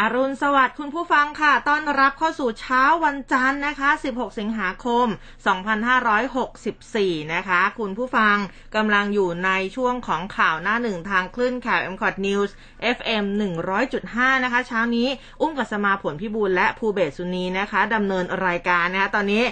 [0.00, 5.06] อรุณสวัสดิ์คุณผู้ฟังค่ะ ต้อนรับเข้าสู่เช้าวันจันทร์นะคะ 16 สิงหาคม
[6.44, 8.36] 2564 นะคะ คุณผู้ฟัง
[8.76, 12.50] กำลังอยู่ในช่วงของข่าวหน้าหนึ่งทางคลื่นข่าว m c o t News
[12.96, 13.24] FM
[13.84, 15.08] 100.5 นะคะ เช้านี้
[15.40, 19.44] อุ้มกัสมาผลพิบูลและภูเบศสุนีนะคะดำเนินรายการนะคะตอนนี้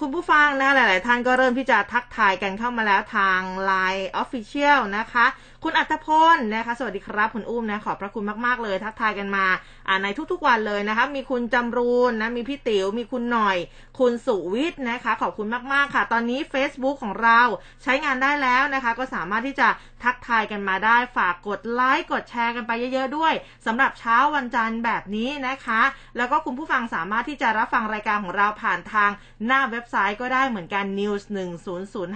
[0.00, 3.40] คุณผู้ฟังนะหลาย ๆ ท่านก็เริ่มที่จะทักทายกันเข้ามาแล้วทาง
[3.70, 5.26] Line Official นะคะ
[5.68, 9.46] คุณอัตพลนะคะ สวัสดีครับคุณอุ้มนะขอบพระคุณมากๆเลย ทักทายกันมา
[9.88, 13.56] อ่าในทุกๆวันเลยนะคะ มีคุณจำรูนนะมีพี่ติ๋วมีคุณหน่อย
[13.98, 17.40] คุณสุวิทย์นะคะ ขอบคุณมากๆค่ะ ตอนนี้ Facebook ของเรา
[17.82, 19.68] ใช้งานได้แล้วนะคะ ก็สามารถที่จะ
[20.02, 23.32] ทักทายกันมาได้ฝากกดไลค์กดแชร์กันไปเยอะๆด้วย
[23.66, 25.82] สำหรับเช้าวันจันทร์แบบนี้นะคะ
[26.16, 29.10] แล้วก็คุณผู้ฟังสามารถที่จะรับฟังรายการของเราผ่านทาง
[29.46, 31.22] หน้าเว็บไซต์ก็ได้เหมือนกัน news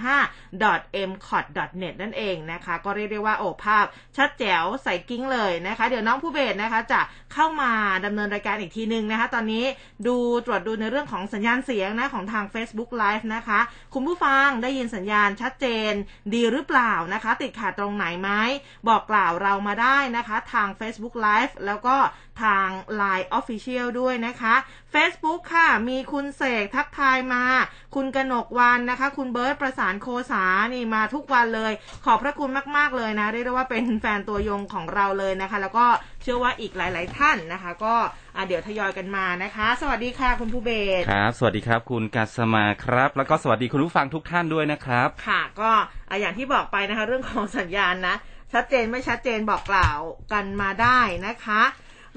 [0.03, 1.45] 1005 m c o t
[1.81, 3.85] net นั่นเองนะคะ ก็เรียกได้ว่าโอ้ภาพ
[4.17, 7.01] ชัดแจ๋วใส่กิ้งเลยนะคะ เดี๋ยวน้องผู้เบสนะคะจะ
[7.33, 7.71] เข้ามา
[8.05, 9.65] ดำเนินรายการอีกทีนึงนะคะ ตอนนี้
[10.07, 13.59] ดูตรวจดูในเรื่องของสัญญาณเสียงนะของทาง Facebook Live นะคะ
[13.93, 15.91] คุณผู้ฟังได้ยินสัญญาณชัดเจน
[16.33, 18.29] ดีหรือเปล่านะคะ ติดขาดตรงไหนไหม
[18.87, 21.95] บอกกล่าวเรามาได้นะคะ ทาง Facebook Live แล้วก็
[22.43, 22.67] ทาง
[23.01, 24.55] Line Official ด้วยนะคะ
[24.93, 27.43] Facebook ค่ะ มีคุณเสกทักทายมา
[27.95, 31.73] คุณกนกวันนะคะ คุณเบิร์ตประสานโคสานี่มาทุกวันเลย
[32.05, 35.85] ขอบพระคุณมาก ๆ เลยนะ เรียกได้ว่าเป็นแฟนตัวยงของเราเลยนะคะ แล้วก็
[36.21, 37.95] เชื่อว่าอีกหลาย ๆ ท่านนะคะ ก็
[38.47, 45.71] เดี๋ยวทยอยกันมานะคะ สวัสดีค่ะคุณผู้เบศครับ สวัสดีครับ คุณกัสมาครับ แล้วก็สวัสดีคุณผู้ฟังทุกท่านด้วยนะครับ ค่ะ ก็
[46.21, 48.15] อย่างที่บอกไปนะคะ เรื่องของสัญญาณนะ
[48.53, 49.97] ชัดเจนไม่ชัดเจนบอกกล่าว
[50.33, 51.61] กันมาได้นะคะ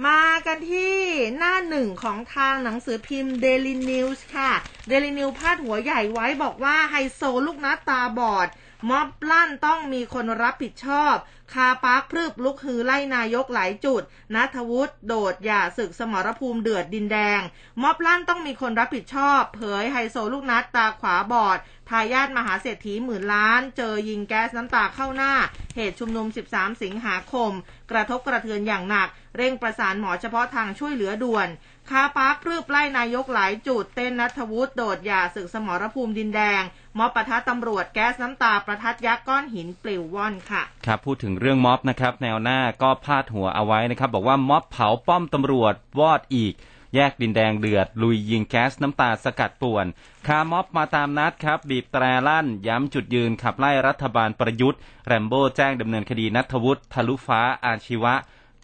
[0.03, 0.97] มากันที่
[1.39, 4.53] หน้าหนึ่งของทางหนังสือพิมพ์ Daily News ค่ะ
[4.91, 8.49] Daily News พาดหัวใหญ่ไว้บอกว่าไฮโซลูกนัดตาบอด
[8.91, 11.15] ม็อบลั่นต้องมีคนรับผิดชอบ
[11.53, 14.03] คาปาร์คพรึบลุกฮือไล่นายกหลายจุด
[14.35, 17.41] นัทวุฒิโดดอย่าศึกสมรภูมิเดือดดินแดง
[17.83, 21.59] ม็อบลั่นต้องมีคนรับผิดชอบ เผยไฮโซลูกนัดตาขวาบอด
[21.89, 25.33] ทายาทมหาเศรษฐีหมื่นล้าน เจอยิงแก๊สน้ำตาเข้าหน้า
[25.77, 27.51] เหตุชุมนุม 13 สิงหาคม
[27.91, 31.49] กระทบกระเทือนอย่างหนัก เร่งประสานหมอเฉพาะทางช่วยเหลือด่วน
[31.91, 36.63] คาปาร์ครืบไล่นายกหลายจุด เต้นนัทวุฒิโดดยาศึกสมรภูมิดินแดง
[36.99, 46.55] ม็อบปะทะตำรวจแก๊สน้ำตาประทัดยักษ์ก้อนหินปลิวว่อนค่ะ ครับ พูดถึงเรื่องม็อบนะครับ แนวหน้าก็พาดหัวเอาไว้นะครับ บอกว่าม็อบเผาป้อมตำรวจวอดอีก
[46.95, 49.87] แยกดินแดงเดือด ลุยยิงแก๊สน้ำตาสกัดป่วน
[50.27, 58.15] คาม็อบมาตามนัดครับ บีบแตรลั่น ย้ำจุดยืนขับไล่รัฐบาลประยุทธ์แรมโบ้แจ้งดำเนินคดีนัทวุฒิทะลุฟ้าอาชีวะ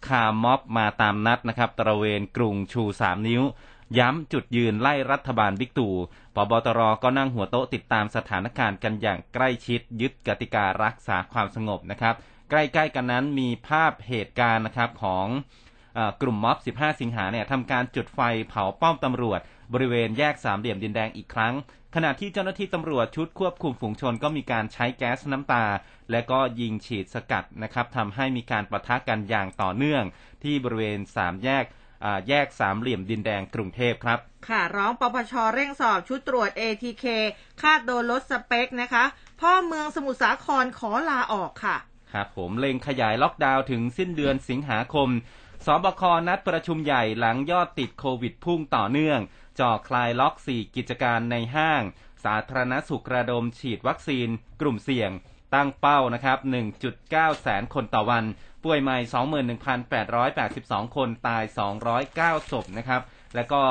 [0.07, 3.43] คาม็อบมาตามนัดนะครับตระเวนกรุงชูสามนิ้ว
[3.97, 5.93] ย้ำจุดยืนไล่รัฐบาลบิ๊กตู่
[6.35, 12.15] ปบตรก็นั่งหัวโต๊ะติดตามสถานการณ์กันอย่างใกล้ชิดยึดกติการักษาความสงบนะครับ
[12.49, 15.27] ใกล้ๆกันนั้นมีภาพเหตุการณ์นะครับของ
[16.21, 18.19] กลุ่มม็อบ 15 สิงหาเนี่ยทำการจุดไฟ
[18.49, 19.39] เผาป้อมตำรวจ
[19.73, 21.53] บริเวณแยกสามเหลี่ยมดินแดงอีกครั้ง
[21.95, 25.65] ขณะที่เจ้าหน้าที่ตำรวจชุดควบคุมฝูงชนก็มีการใช้แก๊สน้ำตา
[26.11, 30.03] และก็ยิงฉีดสกัดนะครับทำให้มีการประทะกันอย่างต่อเนื่อง
[30.43, 31.65] ที่บริเวณสามแยก
[32.29, 37.05] แยกสามเหลี่ยมดินแดงกรุงเทพครับ ค่ะร้องปปชเร่งสอบชุดตรวจ ATK
[37.61, 39.03] คาดโดนลดสเปคนะคะ
[39.41, 41.77] พ่อเมืองสมุทรสาครขอลาออกค่ะ
[42.13, 45.09] ครับผมเล็งขยายล็อกดาวน์ถึงสิ้นเดือนสิงหาคม
[45.65, 49.19] สบคนัดประชุมใหญ่หลังยอดติดโควิดพุ่งต่อเนื่อง
[49.59, 51.83] จ่อคลายล็อก 4 กิจการในห้าง
[52.23, 54.27] สาธารณสุขระดมฉีดวัคซีน
[54.61, 55.11] กลุ่มเสี่ยง
[55.55, 56.37] ตั้งเป้านะครับ
[56.89, 58.25] 1.9 แสนคนต่อวัน
[58.63, 58.97] ป่วยใหม่
[60.17, 61.43] 21,882 คนตาย
[62.37, 63.01] 209 ศพนะครับ
[63.35, 63.63] แล้วก็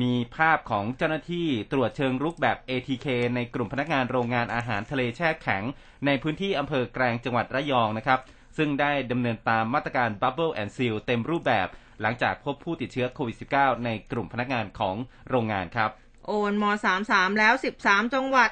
[0.00, 5.62] มีภาพของเจ้าหน้าที่ตรวจเชิงรุกแบบ ATK ในกลุ่มพนักงานโรงงานอาหารทะเลแช่แข็ง
[6.06, 8.20] ในพื้นที่อำเภอแกลงจังหวัดระยองนะครับ
[8.58, 11.68] ซึ่งได้ดำเนินตามมาตรการ Bubble and Seal เต็มรูปแบบ
[12.00, 14.96] หลังจากพบผู้ติดเชื้อโควิด -19 ในกลุ่มพนักงานของ
[15.28, 15.90] โรงงานครับ
[16.26, 16.64] โอนม
[17.02, 18.48] 33 แล้ว 13 จังหวัด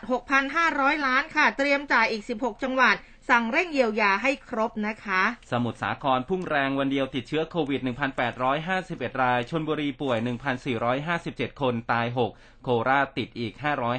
[0.52, 2.96] 6,500 ล้านค่ะ เตรียมจ่ายอีก 16 จังหวัด
[3.30, 7.80] สั่งเร่งเยียวยาให้ครบนะคะ สมุทรสาครพุ่งแรงวันเดียวติดเชื้อโควิด
[8.50, 10.18] 1,851 ราย ชนบุรีป่วย
[10.90, 13.52] 1,457 คนตาย 6 โคราชติดอีก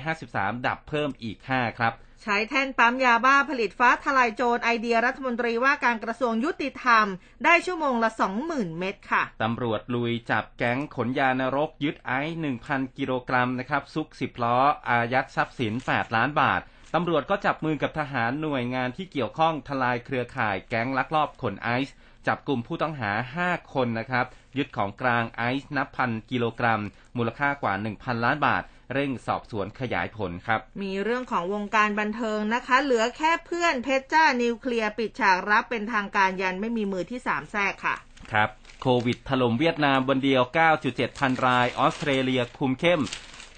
[0.09, 7.05] 553 ดับเพิ่มอีก 5 ครับใช้แท่นปั๊มยาบ้าผลิตฟ้าทลายโจรไอเดียรัฐมนตรีว่าการกระทรวงยุติธรรม
[7.45, 8.09] ได้ชั่วโมงละ
[8.43, 14.57] 20,000 เม็ดค่ะ ตำรวจลุยจับแก๊งขนยานรกยึดไอซ์1,000 กิโลกรัมนะครับ ซุก 10 ล้อ
[14.89, 16.61] อายัดทรัพย์สิน 8 ล้านบาท
[16.93, 21.95] ตำรวจก็จับมือกับทหารหน่วยงานที่เกี่ยวข้องทลายเครือข่ายแก๊งลักลอบขนไอซ์
[22.27, 23.11] จับกลุ่มผู้ต้องหา
[23.43, 24.25] 5 คนนะครับ
[24.57, 26.81] ยึดของกลางไอซ์นับพันกิโลกรัม
[27.17, 28.63] มูลค่ากว่า 1,000 ล้านบาท
[28.93, 37.95] เร่งสอบสวนขยายผลครับ มีเรื่องของวงการบันเทิงนะคะ เหลือแค่เพื่อนเพชรจ้านิวเคลียร์ปิดฉากรับเป็นทางการยันไม่มีมือที่สามแทรกค่ะ
[38.31, 38.49] ครับ
[38.81, 40.41] โควิดถล่มเวียดนามวันเดียว
[40.81, 43.01] 9.7 พันราย ออสเตรเลียคุมเข้ม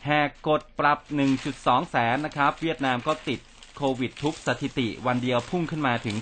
[0.06, 1.00] แหกกฎปรับ
[1.46, 3.40] 1.2 แสนนะครับ เวียดนามก็ติด
[3.80, 6.16] โควิดทุกสถิติวันเดียวพุ่งขึ้นมาถึง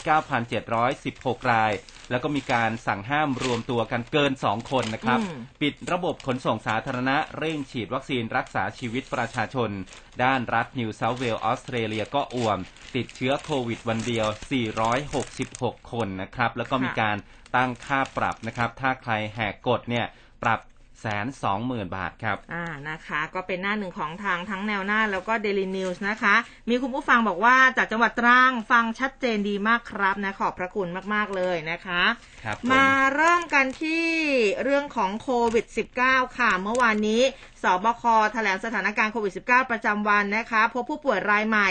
[0.74, 1.71] 9,716 ราย
[2.12, 9.69] แล้วก็มีการสั่งห้ามรวมตัวกันเกิน 2 คนนะครับอืมปิดระบบขนส่งสาธารณะ เร่งฉีดวัคซีนรักษาชีวิตประชาชน
[10.24, 12.59] ด้านรัฐนิวเซาท์เวลส์ออสเตรเลียก็อ่วม
[12.95, 14.27] ติดเชื้อโควิดวันเดียว
[15.04, 17.18] 466 คนนะครับ แล้วก็มีการ
[17.56, 20.06] ตั้งค่าปรับนะครับ ถ้าใครแหกกฎเนี่ย
[20.44, 20.59] ปรับ
[21.01, 26.35] แสนสองหมื่นบาทครับ อ่านะคะ ก็เป็นหน้าหนึ่งของทางทั้งแนวหน้าแล้วก็ Daily News นะคะ
[26.69, 32.03] มีคุณผู้ฟังบอกว่าจากจังหวัดตรังฟังชัดเจนดีมากครับนะ ขอบพระคุณมาก ๆ เลยนะคะ
[32.44, 34.05] ครับผมาเริ่มกันที่
[34.63, 35.65] เรื่องของโควิด
[36.01, 37.21] -19 ค่ะ เมื่อวานนี้
[37.63, 41.69] สบคแถลงสถานการณ์โควิด -19 ประจำวันนะคะ พบผู้ป่วยรายใหม่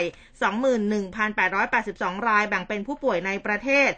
[1.32, 3.90] 21,882 ราย แบ่งเป็นผู้ป่วยในประเทศ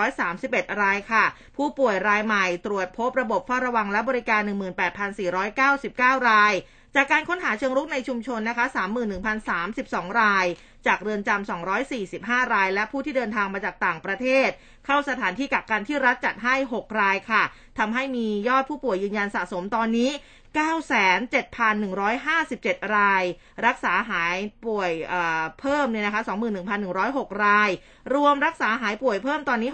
[0.00, 1.24] 21,631 รายค่ะ
[1.56, 4.40] ผู้ป่วยรายใหม่ตรวจพบระบบเฝ้าระวังและบริการ
[5.14, 6.54] 18,499 ราย
[6.96, 8.64] จากการค้นหาเชิงรุกในชุมชนนะคะ
[9.42, 10.46] 31,032 ราย
[10.86, 11.50] จากเรือนจำ
[11.96, 14.48] 245 ราย และผู้ที่เดินทางมาจากต่างประเทศ
[14.86, 17.42] เข้าสถานที่กักกันที่รัฐจัดให้ 6 รายค่ะ
[17.78, 20.10] ทำให้มียอดผู้ป่วยยืนยันสะสมตอนนี้
[20.62, 23.24] 97,157 ราย
[23.66, 24.36] รักษาหาย
[24.66, 26.22] ป่วยเเพิ่มเนี่ยนะคะ
[26.82, 27.70] 21,106 ราย
[28.14, 29.70] รวมรักษาหายป่วยเพิ่มตอนนี้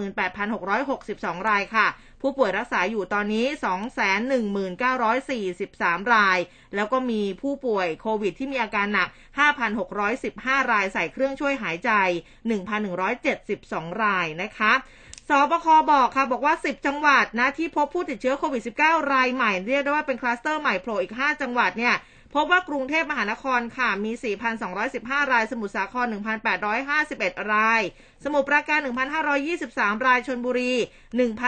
[0.00, 1.86] 688,662 รายค่ะ
[2.22, 3.46] ผู้ป่วยรักษาอยู่ตอนนี้
[5.18, 6.38] 219,43 ราย
[6.74, 9.08] แล้วก็มีผู้ป่วยโควิดที่มีอาการหนัก
[9.90, 11.90] 5,615 รายใส่เครื่องช่วยหายใจ
[13.20, 14.72] 1,172 รายนะคะ
[15.28, 21.94] สบคบอกค่ะ บอกว่า 10 จังหวัดนะที่พบผู้ติดเชื้อโควิด -19 รายใหม่เรียกได้ว่าเป็นคลัสเตอร์ใหม่โผล่อีก 5 จังหวัดเนี่ย
[22.36, 24.12] พบว่ากรุงเทพมหานครค่ะมี
[24.72, 26.06] 4,215 ราย สมุทรสาคร
[26.78, 27.82] 1,851 ราย
[28.24, 28.80] สมุทรปราการ
[29.42, 30.72] 1,523 รายชนบุรี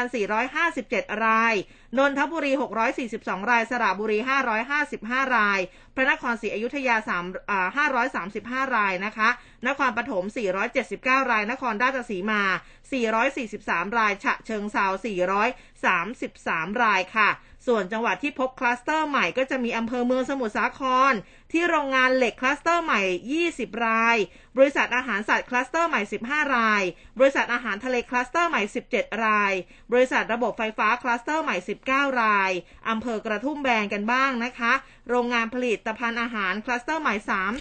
[0.04, 1.54] 1,457 ราย
[1.98, 2.52] นนทบุรี
[3.00, 4.18] 642 ราย สระบุรี
[4.76, 5.60] 555 ราย
[5.94, 7.10] พระนครศรีอยุธยา3
[8.64, 9.28] 535 รายนะคะ
[9.68, 10.24] นครปฐม
[10.78, 12.42] 479 ราย นครราชสีมา
[13.20, 14.86] 443 ราย ฉะเชิงเซา
[15.84, 17.30] 433 รายค่ะ
[17.66, 21.12] ส่วนจังหวัดที่พบคลัสเตอร์ใหม่ก็จะมีอำเภอเมืองสมุทรสาคร
[21.52, 23.00] ที่โรงงานเหล็กคลัสเตอร์ใหม่
[23.42, 24.16] 20 ราย
[24.56, 26.82] บริษัทอาหารสัตว์คลัสเตอร์ใหม่ 15 ราย
[27.18, 28.62] บริษัทอาหารทะเลคลัสเตอร์ใหม่
[28.92, 29.52] 17 ราย
[29.92, 31.56] บริษัทระบบไฟฟ้าคลัสเตอร์ใหม่
[31.88, 32.50] 19 ราย
[32.88, 34.72] อำเภอกระทุ่มแบนกันบ้างนะคะ
[35.08, 37.14] โรงงานผลิตภัณฑ์อาหารคลัสเตอร์ใหม่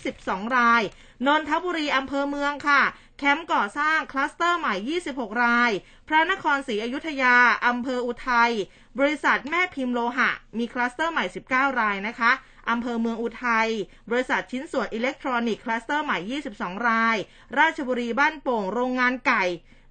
[0.06, 0.84] 32 ราย
[1.28, 2.82] นนทบุรีอำเภอเมืองค่ะ
[3.18, 4.74] แคมป์ก่อสร้างคลัสเตอร์ใหม่
[5.10, 5.72] 26 ราย
[6.08, 7.36] พระนครศรีอยุธยา
[7.68, 8.52] อำเภออุทัย
[9.00, 12.32] บริษัทแม่พิมพ์โลหะ มีคลัสเตอร์ใหม่ 19 รายนะคะ
[12.70, 13.70] อำเภอเมืองอุทัย
[14.10, 16.18] บริษัทชิ้นส่วนอิเล็กทรอนิกส์คลัสเตอร์ใหม่
[16.54, 17.18] 22 ราย
[17.60, 19.44] ราชบุรีบ้านโป่ง โรงงานไก่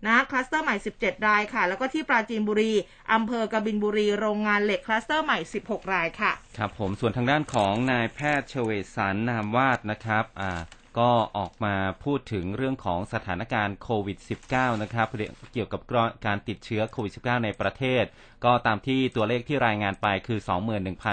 [0.07, 2.73] นะคลัสเตอร์ใหม่ 17 รายค่ะ แล้วก็ที่ปราจีนบุรี
[3.13, 10.61] อำเภอกบินทร์บุรี โรงงานเหล็กคลัสเตอร์ใหม่ 16 รายค่ะ ครับผม ส่วนทางด้านของนายแพทย์เฉวตสรร นามวาทนะครับ อ่า
[10.99, 14.19] ก็ออกมาพูดถึงเรื่องของสถานการณ์โควิด
[14.51, 15.09] -19 นะครับ
[15.55, 15.81] เกี่ยวกับ
[16.27, 18.05] การติดเชื้อโควิด -19 ในประเทศ
[18.45, 20.39] ก็ตามที่ตัวเลขที่รายงานไปคือ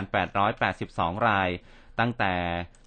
[0.08, 1.50] 21,882 ราย
[2.00, 2.34] ตั้งแต่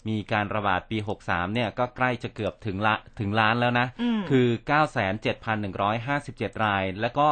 [0.09, 4.49] มีการระบาดปี 63 เนี่ยก็ใกล้จะเกือบถึงละถึงล้านแล้วนะอืมคือ
[6.11, 7.29] 97,157 ราย แล้วก็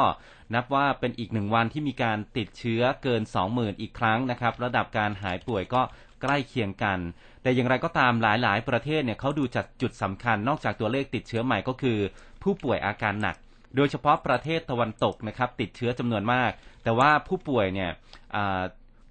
[0.54, 5.82] นับว่าเป็นอีกหนึ่งวันที่มีการติดเชื้อเกิน 20,000 อีกครั้งนะครับ ระดับการหายป่วยก็
[6.22, 6.98] ใกล้เคียงกัน
[7.44, 11.98] แต่อย่างไรก็ตามหลาย ๆ ประเทศเนี่ยเขาดูจากจุดสำคัญนอกจากตัวเลขติดเชื้อใหม่ก็คือ
[12.42, 13.36] ผู้ป่วยอาการหนัก
[13.76, 16.50] โดยเฉพาะประเทศตะวันตกนะครับ ติดเชื้อจำนวนมาก
[16.84, 17.90] แต่ว่าผู้ป่วยเนี่ย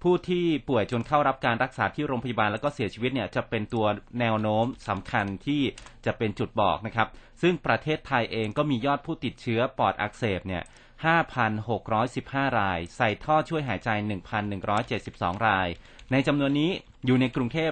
[0.02, 3.86] ผู้ที่ป่วยจนเข้ารับการรักษาที่โรงพยาบาลแล้วก็เสียชีวิตเนี่ยจะเป็นตัว
[4.20, 5.62] แนวโน้มสำคัญที่
[6.06, 7.08] จะเป็นจุดบอกนะครับ
[7.42, 10.62] ซึ่งประเทศไทยเองก็มียอดผู้ติดเชื้อปอดอักเสบเนี่ย
[11.60, 13.88] 5,615 ราย ใส่ท่อช่วยหายใจ
[14.68, 15.68] 1,172 ราย
[16.12, 16.70] ในจำนวนนี้
[17.06, 17.70] อยู่ในกรุงเทพ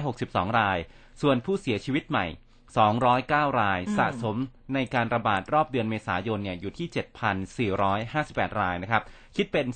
[0.00, 0.78] 362 ราย
[1.22, 2.26] ส่วนผู้เสียชีวิตใหม่
[2.76, 4.36] 209 รายอืมสะสม
[4.74, 6.88] ในการระบาดรอบเดือนเมษายนเนี่ยอยู่ที่
[7.74, 9.02] 7,458 รายนะครับ
[9.36, 9.66] คิดเป็น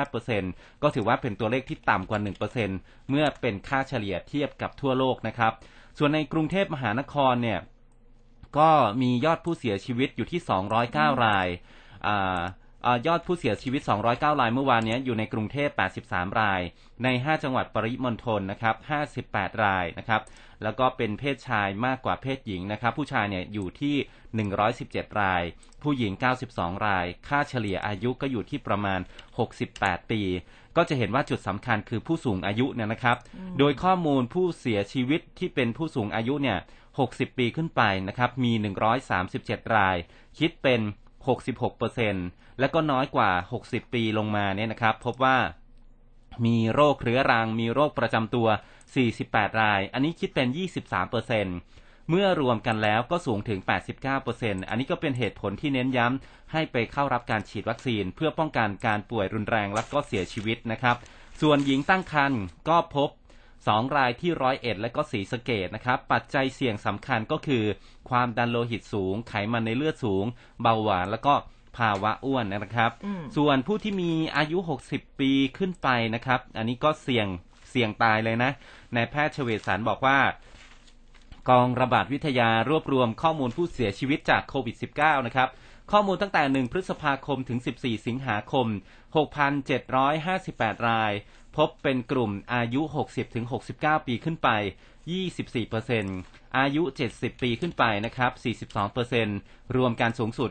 [0.00, 2.20] 0.85%ก็ถือว่าเป็นตัวเลขที่ต่ำกว่า
[2.64, 5.52] 1%เมื่อเป็นค่าเฉลี่ยเทียบกับทั่วโลกนะครับ
[5.98, 7.60] ส่วนในกรุงเทพมหานครเนี่ย
[8.58, 8.70] ก็
[9.02, 10.40] มียอดผู้เสียชีวิตอยู่ที่
[10.82, 11.46] 209 ราย
[12.06, 12.40] อ่าเอ่อ
[13.06, 15.70] ยอดผู้เสียชีวิต 209 รายเมื่อวานนี้อยู่ในกรุงเทพ
[16.04, 16.60] 83 ราย
[17.04, 18.76] ใน 5 จังหวัดปริมณฑลนะครับ
[19.18, 20.22] 58 รายนะครับ
[20.62, 23.96] แล้วก็เป็นเพศชายมากกว่าเพศหญิงนะครับ ผู้ชายเนี่ยอยู่ที่
[24.58, 25.42] 117 ราย
[25.82, 26.12] ผู้หญิง
[26.50, 29.00] 92 ราย ค่าเฉลี่ยอายุก็อยู่ที่ประมาณ
[29.54, 30.22] 68 ปี
[30.76, 33.16] ก็จะเห็นว่าจุดสำคัญคือผู้สูงอายุเนี่ยนะครับ
[33.58, 36.58] โดยข้อมูลผู้เสียชีวิตที่เป็นผู้สูงอายุเนี่ย
[36.98, 38.52] 60 ปีขึ้นไปนะครับ มี
[39.14, 39.96] 137 ราย
[40.38, 40.80] คิดเป็น
[41.34, 43.30] 66%และก็น้อยกว่า
[43.62, 45.36] 60 ปีลงมาเนี่ยนะครับ พบว่า
[46.46, 48.48] มีโรคเรื้อรัง มีโรคประจำตัว
[49.04, 50.48] 48 ราย อันนี้คิดเป็น
[51.28, 53.60] 23%เมื่อรวมกันแล้วก็สูงถึง
[54.14, 60.96] 89%อันนี้ก็เป็นเหตุผลที่เน้นย้ำให้ไปเข้ารับการฉีดวัคซีน เพื่อป้องกันการป่วยรุนแรงและก็เสียชีวิตนะครับ
[61.40, 63.10] ส่วนหญิงตั้งครรภ์ก็พบ
[63.66, 67.64] 2 รายที่ร้อยเอ็ดและก็สีสะเกตนะครับ ปัจจัยเสี่ยงสำคัญก็คือ
[68.10, 70.24] ความดันโลหิตสูง ไขมันในเลือดสูง
[70.62, 71.34] เบาหวานแล้วก็
[71.78, 74.58] ภาวะอ้วนนะครับอืมส่วนผู้ที่มีอายุ
[74.90, 77.26] 60 ปีขึ้นไปนะครับ อันนี้ก็เสี่ยง
[77.70, 78.50] เสี่ยงตายเลยนะ
[78.94, 80.18] นายแพทย์เฉวศสารบอกว่า
[81.48, 85.48] กองระบาดวิทยารวบรวมข้อมูลผู้เสียชีวิตจากโควิด -19 นะครับ
[85.92, 88.66] ข้อมูลตั้งแต่ 1 พฤษภาคมถึง 14 สิงหาคม
[89.56, 91.12] 6,758 ราย
[91.58, 93.46] พบเป็นกลุ่มอายุ 60ถึง
[93.76, 94.48] 69 ปีขึ้นไป
[95.34, 98.32] 24%อายุ 70 ปีขึ้นไปนะครับ
[99.04, 100.50] 42%รวมการสูงสุด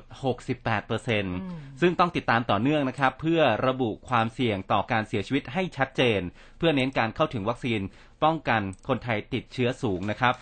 [1.10, 6.22] 68%ซึ่งต้องติดตามต่อเนื่องนะครับ เพื่อระบุความเสี่ยงต่อการเสียชีวิตให้ชัดเจน
[6.58, 7.82] เพื่อเน้นการเข้าถึงวัคซีน
[8.24, 10.36] ป้องกันคนไทยติดเชื้อสูงนะครับ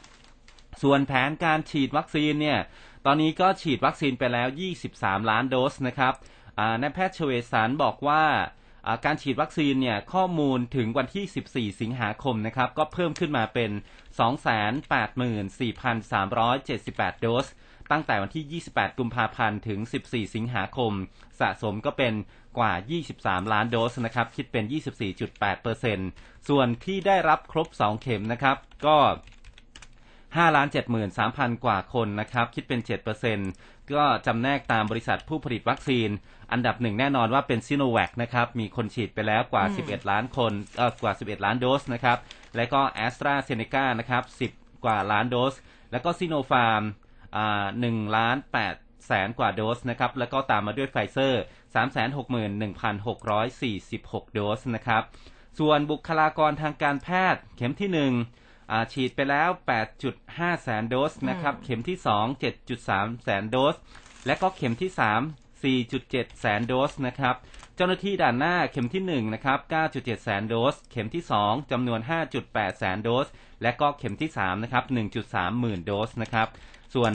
[0.82, 2.60] ส่วนแผนการฉีดวัคซีนเนี่ย
[3.06, 4.48] ตอนนี้ก็ฉีดวัคซีนไปแล้ว
[4.88, 6.14] 23 ล้านโดสนะครับ
[6.60, 8.65] อ่านายแพทย์เฉวศสารบอกว่าอ่า
[9.06, 11.26] การฉีดวัคซีนเนี่ยข้อมูลถึงวันที่
[11.74, 13.72] 14 สิงหาคมนะครับ ก็เพิ่มขึ้นมาเป็น
[14.32, 17.46] 284,378 โดส
[17.92, 20.92] ตั้งแต่วันที่ 28 กุมภาพันธ์ถึง 14 สิงหาคม
[21.40, 22.14] สะสมก็เป็น
[22.58, 22.74] กว่า
[23.14, 24.66] 23 ล้านโดสนะครับ คิดเป็น
[25.36, 28.98] 24.8%ส่วนที่ได้รับครบ 2 เข็มนะครับ ก็
[30.36, 30.68] 5ล้าน
[31.16, 32.90] 73,000 กว่าคนนะครับ คิดเป็น 7%
[33.94, 36.10] ก็จำแนกตามบริษัทผู้ผลิตวัคซีน
[36.52, 42.18] อันดับหนึ่งแน่นอนว่าเป็นซิโนแวคนะครับ มีคนฉีดไปแล้วกว่าอืม11 ล้านคนเอ่อกว่า 11 ล้านโดสนะครับ
[42.56, 44.24] และก็แอสตราเซเนกานะครับ
[44.56, 45.54] 10 กว่าล้านโดส
[45.92, 46.82] แล้วก็ซิโนฟาร์ม
[47.36, 48.38] อ่า1ล้าน
[48.72, 51.42] 8แสนกว่าโดสนะครับ แล้วก็ตามมาด้วยไฟเซอร์
[53.04, 55.04] 361,646โดสนะครับ
[55.60, 58.45] ส่วนบุคลากรทางการแพทย์เข็มที่หนึ่งอ่า
[58.94, 59.50] ฉีดไปแล้ว
[60.06, 62.44] 8.5 แสนโดสนะครับ เข็มที่ 2
[62.78, 63.76] 7.3 แสนโดส
[64.26, 67.36] และก็เข็มที่ 3 4.7 แสนโดสนะครับ
[67.76, 69.60] เจ้าหน้าที่ด่านหน้าเข็มที่1นะครับ
[69.92, 72.00] 9.7 แสนโดส เข็มที่ 2จำนวน
[72.40, 73.28] 5.8 แสนโดส
[73.62, 74.84] และก็เข็มที่3นะครับ
[75.24, 76.48] 1.3 หมื่นโดสนะครับ
[76.94, 77.12] ส่วน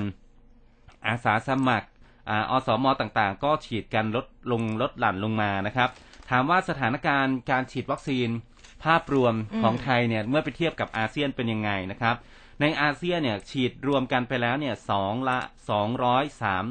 [1.06, 1.88] อาสาสมัคร
[2.30, 5.88] อาอสมต่างๆ ก็ฉีดกันลดลงลดหลั่นลงมานะครับ
[6.30, 8.28] ถามว่าสถานการณ์การฉีดวัคซีน
[8.84, 12.16] ภาพรวมอืมของไทยเนี่ยเมื่อไปเทียบกับอาเซียนเป็นยังไงนะครับ
[12.60, 15.38] ในอาเซียนเนี่ยฉีดรวมกันไปแล้วเนี่ยสองละ
[15.70, 16.64] สองร้อยสาม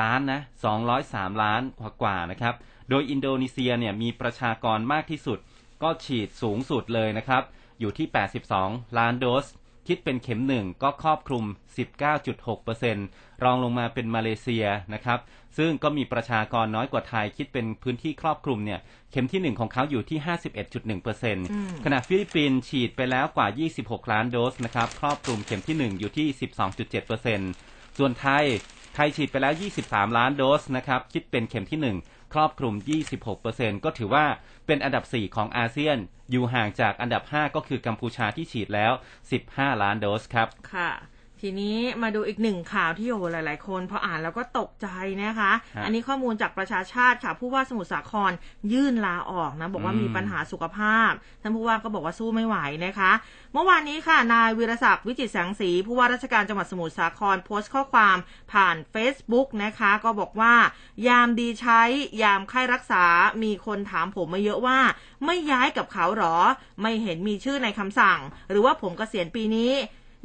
[0.00, 2.54] ล้านนะสองร้อยสามล้านกว่ากว่าๆนะครับ
[2.90, 5.38] โดยอินโดนีเซียเนี่ยมีประชากรมากที่สุด
[5.82, 7.42] ก็ฉีดสูงสุดเลยนะครับ
[7.80, 8.06] อยู่ที่
[8.52, 9.46] 82 ล้านโดส
[9.86, 11.44] คิดเป็นเข็มหนึ่งก็ครอบคลุม
[12.20, 15.18] 19.6% รองลงมาเป็นมาเลเซียนะครับ
[15.58, 18.80] ซึ่งก็มีประชากรน้อยกว่าไทยคิดเป็นพื้นที่ครอบคลุมเนี่ย
[19.12, 20.18] เข็มที่หนึ่งของเขาอยู่ที่
[20.82, 23.48] 51.1%ขณะฟิลิปปินส์ฉีดไปแล้วกว่า
[23.80, 26.26] 26 ล้านโดสนะครับครอบคลุมเข็มที่หนึ่งอยู่ที่
[27.32, 28.44] 12.7%ส่วนไทย
[28.94, 29.54] ไทยฉีดไปแล้ว
[29.84, 32.74] 23 ล้านโดสนะครับคิดเป็นเข็มที่ 1ครอบคลุม
[33.28, 34.24] 26%ก็ถือว่า
[34.66, 35.98] เป็นอันดับ 4 ของอาเซียน
[36.30, 38.92] อยู่ห่างจากอันดับ 5 ก็คือกัมพูชาที่ฉีดแล้ว
[39.36, 40.90] 15 ล้านโดสครับ ค่ะ
[41.40, 44.88] ทีนี้มาดูอีกหนึ่งข่าวที่โอ้โหหลาย ๆ คนพออ่านแล้วก็ตกใจ
[45.22, 48.32] นะคะฮะอันนี้ข้อมูลจากประชาชาติค่ะ ผู้ว่าสมุทรสาคร
[48.72, 51.10] ยื่นลาออกนะ บอกว่าอืมมีปัญหาสุขภาพ
[51.42, 52.56] ท่านผู้ว่าก็บอกว่าสู้ไม่ไหว
[52.86, 53.12] นะคะ
[53.52, 58.16] เมื่อวานนี้ค่ะ นายวีรศักดิ์วิจิตรแสงสี ผู้ว่าราชการจังหวัดสมุทรสาครโพสต์ข้อความ
[58.52, 60.54] ผ่าน Facebook นะคะ ก็บอกว่า
[61.08, 61.80] ยามดีใช้
[62.22, 63.04] ยามไข้รักษา
[63.42, 64.78] มีคนถามผมมาเยอะว่า
[65.24, 66.36] ไม่ย้ายกับเขาหรอ
[66.82, 68.20] ไม่เห็นมีชื่อในคำสั่ง
[68.50, 69.72] หรือว่าผมเกษียณปีนี้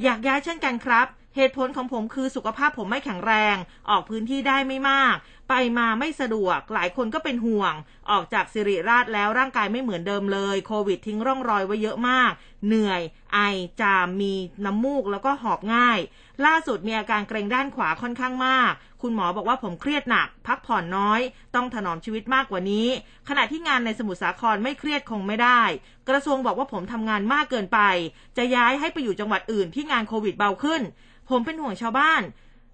[0.03, 3.55] อยากย้ายเช่นกันครับ เหตุผลของผมคือสุขภาพผมไม่แข็งแรง
[3.89, 5.15] ออกพื้นที่ได้ไม่มาก
[5.49, 7.73] ไปมาไม่สะดวก หลายคนก็เป็นห่วง
[8.09, 12.31] ออกจากสิริราชแล้วร่างกายไม่เหมือนเดิมเลย โควิดทิ้งร่องรอยไว้เยอะมาก
[12.67, 13.01] เหนื่อย
[13.33, 13.39] ไอ
[13.81, 14.33] จาม มี
[14.65, 15.99] น้ำมูกแล้วก็หอบง่าย
[16.45, 18.71] ล่าสุดมีอาการเกรงด้านขวาค่อนข้างมาก
[19.01, 21.21] คุณหมอบอกว่าผมเครียดหนัก พักผ่อนน้อย
[21.55, 22.87] ต้องถนอมชีวิตมากกว่านี้
[23.29, 25.61] ขณะที่งานในสมุทรสาครไม่เครียดคงไม่ได้
[26.09, 27.79] กระทรวงบอกว่าผมทำงานมากเกินไป
[28.37, 30.81] จะย้ายให้ไปอยู่จังหวัดอื่นที่งานโควิดเบาขึ้น
[31.29, 32.21] ผมเป็นห่วงชาวบ้าน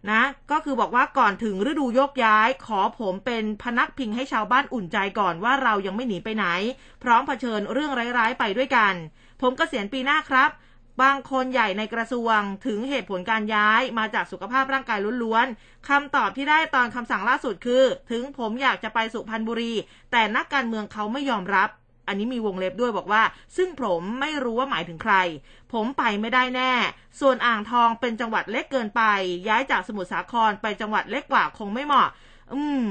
[0.10, 6.46] นะ ก็คือบอกว่าก่อนถึงฤดูโยกย้าย ขอผมเป็นพนักพิงให้ชาวบ้านอุ่นใจก่อนว่าเรายังไม่หนีไปไหน
[7.04, 8.94] พร้อมเผชิญเรื่องร้ายๆไปด้วยกัน
[9.42, 10.50] ผมกเกษียณปีหน้าครับ
[11.02, 19.74] บางคนใหญ่ในกระทรวงถึงเหตุผลการย้ายมาจากสุขภาพร่างกายล้วนๆคำตอบที่ได้ตอนคำสั่งล่าสุดคือ ถึงผมอยากจะไปสุพรรณบุรี
[20.12, 21.70] แต่นักการเมืองเขาไม่ยอมรับ
[22.08, 23.24] อันนี้มีวงเล็บด้วยบอกว่า
[23.58, 25.16] ซึ่งผมไม่รู้ว่าหมายถึงใคร
[25.74, 26.72] ผมไปไม่ได้แน่
[27.20, 29.02] ส่วนอ่างทองเป็นจังหวัดเล็กเกินไป
[29.48, 32.10] ย้ายจากสมุทรสาครไปจังหวัดเล็กกว่าคงไม่เหมาะ
[32.54, 32.86] อืม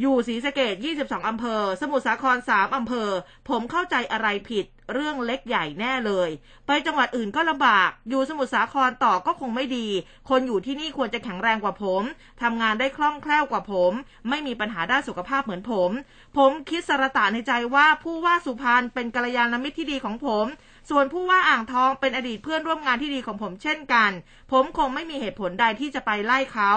[0.00, 3.10] อยู่ศรีสะเกด22อำเภอ สมุทรสาคร3อำเภอ
[3.48, 6.30] ผมเข้าใจอะไรผิด เรื่องเล็กใหญ่แน่เลย
[6.66, 9.88] ไปจังหวัดอื่นก็ลำบาก อยู่สมุทรสาครต่อก็คงไม่ดี
[10.28, 12.02] คนอยู่ที่นี่ควรจะแข็งแรงกว่าผม
[12.42, 13.92] ทำงานได้คล่องแคล่วกว่าผม
[14.28, 15.90] ไม่มีปัญหาด้านสุขภาพเหมือนผม
[16.36, 20.46] ผมคิดสรตะในใจว่าผู้ว่าสุพรรณเป็นกัลยาณมิตรที่ดีของผม
[20.90, 24.10] ส่วนผู้ว่าอ่างทองเป็นอดีตเพื่อนร่วมงานที่ดีของผมเช่นกัน
[24.52, 26.72] ผมคงไม่มีเหตุผลใดที่จะไปไล่เขา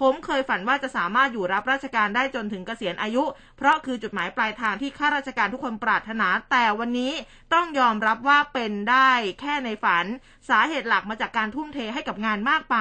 [0.00, 3.24] ผมเคยฝันว่าจะสามารถอยู่รับราชการได้จนถึงเกษียณอายุ
[3.56, 7.12] เพราะคือจุดหมายปลายทางที่ข้าราชการทุกคนปรารถนา แต่วันนี้
[7.54, 9.10] ต้องยอมรับว่าเป็นได้
[9.40, 10.06] แค่ในฝัน
[10.48, 12.76] สาเหตุหลักมาจากการทุ่มเทให้กับงานมากไป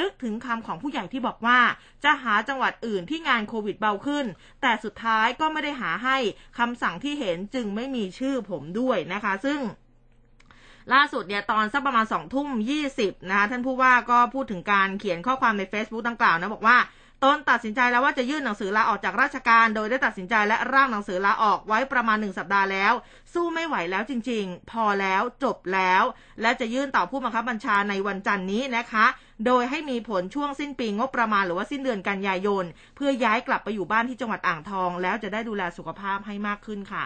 [0.00, 1.58] นึกถึงคำของผู้ใหญ่ที่บอกว่า
[2.04, 4.26] จะหาจังหวัดอื่นที่งานโควิดเบาขึ้น
[4.62, 6.16] แต่สุดท้ายก็ไม่ได้หาให้
[6.58, 9.60] คำสั่งที่เห็นจึงไม่มีชื่อผมด้วยนะคะ ซึ่ง
[10.92, 16.78] ล่าสุดเนี่ยตอนสักประมาณสองทุ่มยี่สิบนะคะท่านผู้ว่าก็พูดถึงการเขียนข้อความใน Facebook ดังกล่าวนะบอกว่า
[17.24, 22.92] ตนตัดสินใจแล้วว่าจะยื่นหนังสือลาออกจากราชการ โดยได้ตัดสินใจและร่างหนังสือลาออกไว้ประมาณหนึ่งสัปดาห์แล้ว
[23.32, 26.02] สู้ไม่ไหวแล้วจริง ๆ พอแล้วจบแล้ว
[26.40, 29.06] และจะยื่นต่อผู้บังคับบัญชาในวันจันทร์นี้นะคะ
[29.46, 32.64] โดยให้มีผลช่วงสิ้นปีงบประมาณหรือว่าสิ้นเดือนกันยายน
[32.96, 37.04] เพื่อย้ายกลับไปอยู่บ้านที่จังหวัดอ่างทอง แล้วจะได้ดูแลสุขภาพให้มากขึ้นค่ะ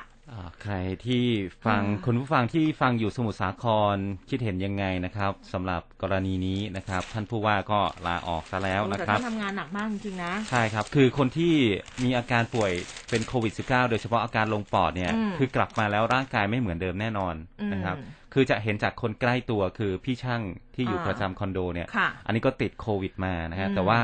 [0.62, 0.74] ใคร
[1.06, 1.24] ที่
[1.66, 3.96] ฟังอืมคุณผู้ฟังที่ฟังอยู่สมุทรสาคร
[4.30, 11.54] คิดเห็นยังไงนะครับสำหรับกรณีนี้นะครับ ท่านผู้ว่าก็ลาออกซะแล้วนะแต่ครับท่านทำงานหนักมากจริงๆนะใช่ครับ คือคนที่
[12.04, 12.72] มีอาการป่วย
[13.10, 17.96] เป็นโควิด -19 โดยเฉพาะอาการลงปอดเนี่ยอืมคือกลับมาแล้วร่างกายไม่เหมือนเดิมแน่นอนอืมนะครับ
[18.34, 20.42] คือจะเห็นจากคนใกล้ตัวคือพี่ช่าง
[20.74, 24.00] ที่อยู่อ่าประจำคอนโดเนี่ยค่ะอันนี้ก็ติดโควิดมานะฮะอืมแต่ว่า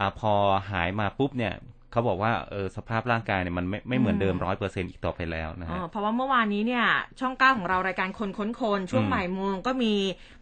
[0.00, 0.32] อาพอ
[0.70, 1.54] หายมาปุ๊บเนี่ย
[1.96, 6.84] เขาบอกว่าเออสภาพร่างกายเนี่ยมันไม่ไม่เหมือนเดิมอืมร้อยเปอร์เซ็นต์อีกต่อไปแล้วนะอ๋ฮะอเพราะว่าเมื่อวานนี้เนี่ย
[7.20, 10.35] ช่องเก้าของเรารายการคนค้นคนช่วงอืมบ่ายโมงก็มีอ่า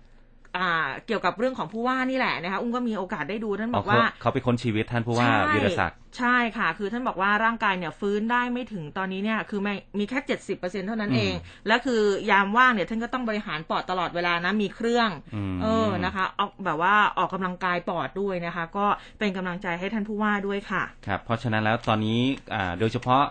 [1.06, 11.34] เกี่ยวกับเรื่องของผู้ว่านี่แหละนะคะ อุ้มก็มีโอกาสได้ดูท่านบอกว่า เขาเขาไปค้นชีวิตท่านผู้ว่าใช่วิรศักดิ์ใช่ค่ะ คือท่านบอกว่าร่างกายเนี่ยฟื้นได้ไม่ถึงตอนนี้เนี่ยคือไม่มีแค่เจ็ดสิบเปอร์เซ็นเท่านั้นอืมเอง
[11.66, 18.86] และคือยามว่างเนี่ยท่านก็ต้องบริหารปอดตลอดเวลานะมีเครื่องอืมเออนะคะออกแบบว่าออกกำลังกายปอดด้วยนะคะ ก็
[19.18, 22.18] เป็นกำลังใจให้ท่านผู้ว่าด้วยค่ะครับเพราะฉะนั้นแล้วตอนนี้
[22.54, 23.22] อ่าโดยเฉพาะ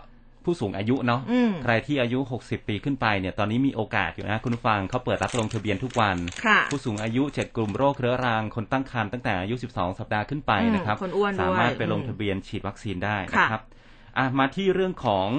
[0.46, 13.64] ผู้สูงอายุเนาะอืมใครที่อายุ 60 ปีขึ้นไปเนี่ยตอนนี้มีโอกาสอยู่นะคุณผู้ฟังเขาเปิดรับลงทะเบียนทุกวันค่ะผู้สูงอายุ 7 กลุ่มโรคเรื้อรังคนตั้งครรภ์ตั้งแต่อายุ 12 สัปดาห์ขึ้นไปอืมนะครับคนอ้วนด้วยสามารถไปลงอืมทะเบียนฉีดวัคซีนได้นะค่ะครับ
[14.18, 15.30] อะมาที่เรื่องของ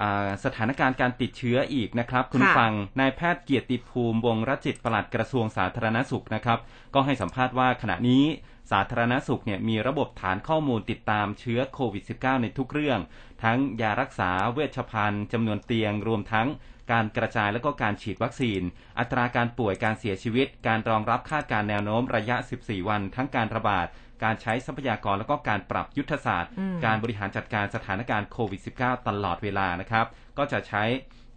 [0.00, 6.58] อาสถานการณ์การติดเชื้ออีกนะครับ คุณผู้ค่ะฟังนายแพทย์เกียรติภูมิวงศ์รจิตปลัดกระทรวงสาธารณสุขนะครับ
[6.94, 8.24] ก็ให้สัมภาษณ์ว่าขณะนี้
[8.70, 13.00] สาธารณสุขเนี่ยมีระบบฐานข้อมูลติดตามเชื้อโควิด -19 ในทุกเรื่อง
[13.44, 16.48] ทั้งยารักษาเวชภัณฑ์จำนวนเตียงรวมทั้ง
[16.92, 18.60] การกระจายและก็การฉีดวัคซีน
[18.98, 23.86] อัตราการป่วยการเสียชีวิต การรองรับคาดการณ์แนวโน้มระยะ 14 วัน ทั้งการระบาด
[24.24, 30.06] การใช้ทรัพยากรและก็การปรับยุทธศาสตร์อืมการบริหารจัดการสถานการณ์โควิด -19 ตลอดเวลานะครับ
[30.38, 30.84] ก็จะใช้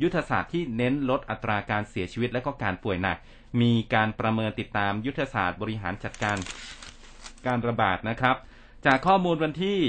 [0.04, 3.18] ยุทธศาสตร์ที่เน้นลดอัตราการเสียชีวิตและก็การป่วยหนัก
[3.62, 6.38] มีการประเมินติดตามยุทธศาสตร์บริหารจัดการ
[7.47, 8.36] การระบาดนะครับ
[8.86, 9.80] จากข้อมูลวันที่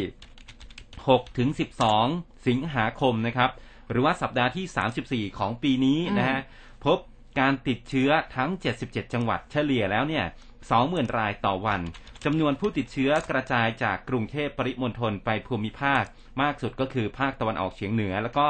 [0.66, 1.48] 6 ถึง
[1.96, 3.50] 12 สิงหาคมนะครับ
[3.90, 6.40] หรือว่าสัปดาห์ที่ 34 ของปีนี้นะฮะ
[6.84, 6.98] พบ
[7.40, 8.50] การติดเชื้อทั้ง
[8.82, 10.24] 77 จังหวัดเฉลี่ยแล้วเนี่ย
[10.68, 11.80] 20,000 รายต่อวัน
[12.24, 16.04] จำนวนผู้ติดเชื้อกระจายจากกรุงเทพปริมณฑลไปภูมิภาค
[16.42, 18.46] มากสุดก็คือภาคตะวันออกเฉียงเหนือ แล้วก็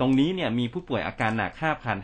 [0.00, 1.52] ตรงนี้เนี่ยมีผู้ป่วยอาการหนัก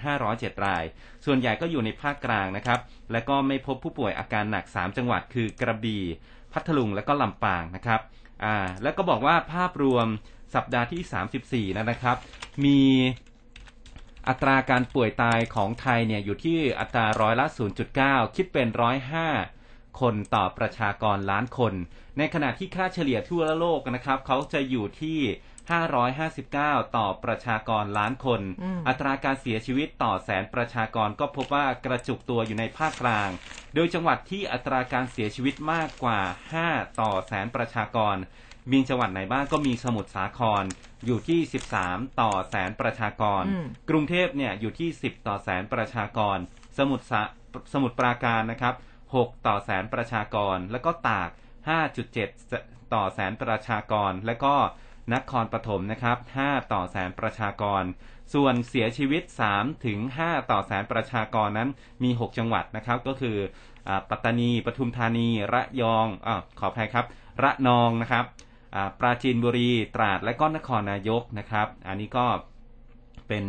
[0.06, 0.85] 5,507 ราย
[1.24, 2.80] ส่วนใหญ่ก็อยู่ในภาคกลางนะครับ
[3.12, 6.02] และก็ไม่พบผู้ป่วยอาการหนัก 3 จังหวัดคือกระบี่
[6.52, 8.00] พัทลุงและก็ลำปางนะครับ
[8.83, 10.06] แล้วก็บอกว่าภาพรวม
[10.54, 12.16] สัปดาห์ที่ 34นะครับ
[12.64, 12.78] มี
[14.28, 17.46] อัตราการป่วยตายของไทยเนี่ยอยู่ที่อัตราร้อยละ
[17.90, 19.28] 0.9 คิดเป็นร้อยห้า
[20.00, 21.74] คนต่อประชากรล้านคน
[22.18, 25.20] ในขณะที่ค่าเฉลี่ยทั่วโลกนะครับ เขาจะอยู่ที่
[26.09, 33.28] 559 ต่อประชากรล้านคนอืมอัตราการเสียชีวิตต่อแสนประชากรก็พบว่ากระจุกตัวอยู่ในภาคกลาง
[33.74, 36.20] โดยจังหวัดที่อัตราการเสียชีวิตมากกว่า
[36.61, 38.16] 5 ต่อแสนประชากร
[38.73, 40.64] มีจังหวัดไหนบ้างก็มีสมุทรสาคร
[41.07, 41.40] อยู่ที่
[41.81, 46.38] 13 ต่อแสนประชากรอืมกรุงเทพเนี่ยอยู่ที่ 10 ต่อแสนประชากร
[46.79, 47.23] สมุทรสา
[47.73, 48.75] สมุทรปราการนะครับ
[49.11, 51.31] 6 ต่อแสนประชากร แล้วก็ตาก
[52.11, 54.55] 5.7 ต่อแสนประชากร และก็
[55.14, 57.83] นครปฐมนะครับ 5 ต่อแสนประชากร
[58.35, 59.23] ส่วนเสียชีวิต
[59.55, 61.68] 3 ถึง 5 ต่อแสนประชากรนั้น
[62.03, 63.37] มี 6 จังหวัดนะครับ ก็คือ
[63.88, 66.29] อปัตตานี ปทุมธานี ระยองอ
[66.61, 67.07] ขออภัยครับ
[67.42, 68.25] ระนองนะครับ
[68.98, 72.26] ปราจีนบุรี ตราดและก็นครนายกนะครับ อันนี้ก็
[73.28, 73.44] เป็น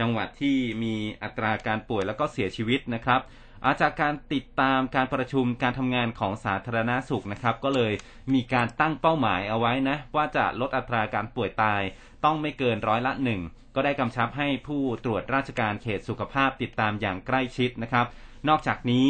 [0.00, 3.20] จังหวัดที่มีอัตราการป่วยแล้วก็เสียชีวิตนะครับ
[3.64, 7.92] อาจากการติดตามการประชุมการทำงานของสาธารณาสุขนะครับ ก็เลย
[8.34, 11.82] มีการตั้งเป้าหมายเอาไว้นะ ว่าจะลดอัตราการป่วยตาย
[12.24, 13.40] ต้องไม่เกินร้อยละหนึ่ง
[13.74, 18.06] ก็ได้กำชับให้ผู้ตรวจราชการเขตสุขภาพติดตามอย่างใกล้ชิดนะครับ
[18.48, 19.06] นอกจากนี้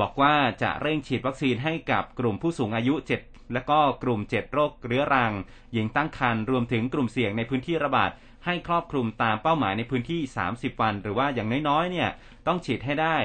[0.00, 5.32] บอกว่าจะเร่งฉีดวัคซีนให้กับกลุ่มผู้สูงอายุ7 และก็กลุ่ม 7 โรคเรื้อรัง
[5.72, 8.10] หญิงตั้งครรภ์รวมถึงกลุ่มเสี่ยงในพื้นที่ระบาด
[8.44, 12.08] ให้ครอบคลุมตามเป้าหมายในพื้นที่ 30 วัน หรือว่าอย่างน้อยๆเนี่ย
[12.46, 13.16] ต้องฉีดให้ได้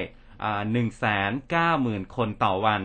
[0.72, 2.82] หนึ่งแสนเก้าหมื่นคนต่อวัน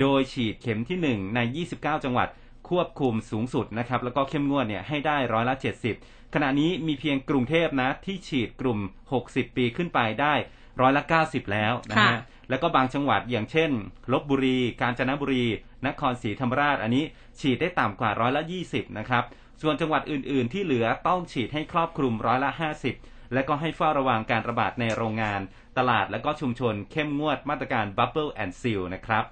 [0.00, 1.40] โดยฉีดเข็มที่หนึ่งใน
[1.72, 2.28] 29 จังหวัด
[2.68, 5.54] ควบคุมสูงสุดนะครับ แล้วก็เข้มงวดเนี่ยให้ได้ร้อยละ
[5.94, 8.78] 70 ขณะนี้มีเพียงกรุงเทพนะ ที่ฉีดกลุ่ม
[9.18, 10.34] 60 ปีขึ้นไปได้
[10.80, 12.18] ร้อยละ 90 แล้วนะฮะ
[12.50, 13.70] แล้วก็บางจังหวัดอย่างเช่น
[14.12, 15.44] ลบบุรี กาญจนบุรี
[15.86, 17.04] นครศรีธรรมราช อันนี้
[17.40, 19.24] ฉีดได้ต่ำกว่าร้อยละ 20 นะครับ
[19.62, 22.50] ส่วนจังหวัดอื่น ๆ ที่เหลือต้องฉีดให้ครอบคลุมร้อยละ
[22.92, 25.40] 50 และก็ให้เฝ้าระวังการระบาดในโรงงาน
[25.78, 29.24] ตลาดและก็ชุมชนเข้มงวดมาตรการ Bubble and Seal นะครับ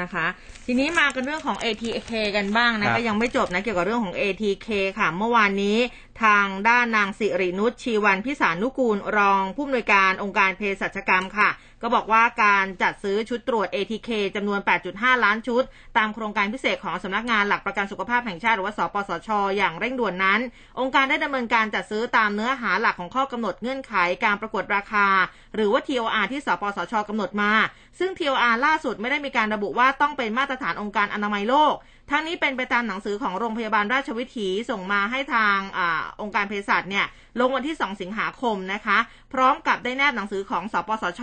[0.00, 0.26] นะคะ
[0.66, 5.78] ทีนี้มากันเรื่องของ ATK กันบ้างนะก็ยังไม่จบนะเกี่ยวกับเรื่องของ ATK ค่ะ เมื่อวานนี้
[6.22, 11.50] ทางด้านนางสิรินุชชีวันพิสานุกูลรองผู้อำนวยการองค์การเภสัชกรรมค่ะ
[11.82, 14.60] ก็บอกว่าการจัดซื้อชุดตรวจ ATK จำนวน
[14.92, 15.62] 8.5 ล้านชุด
[15.98, 20.40] ตามโครงการพิเศษของสำนักงานหลักประกันสุขภาพแห่งชาติหรือว่าสปสช อย่างเร่งด่วนนั้น
[20.80, 25.06] องค์การได้ดำเนินการจัดซื้อตามเนื้อหาหลักของข้อกำหนดเงื่อนไขการประกวดราคา
[25.54, 27.52] หรือว่า TOR ที่สปสชกำหนดมา
[27.98, 31.74] ซึ่ง TOR ล่าสุดไม่ได้มีการระบุว่าต้องเป็นมาตรฐานองค์การอนามัยโลก
[32.10, 35.80] ทั้งนี้เป็นไปตามหนังสือของโรงพยาบาลราชวิถีส่งมาให้ทางอ
[36.20, 37.06] องค์การเภสัชเนี่ย
[37.40, 38.98] ลงวันที่ 2 สิงหาคมนะคะ
[39.32, 41.22] พร้อมกับได้แนบหนังสือของสปสช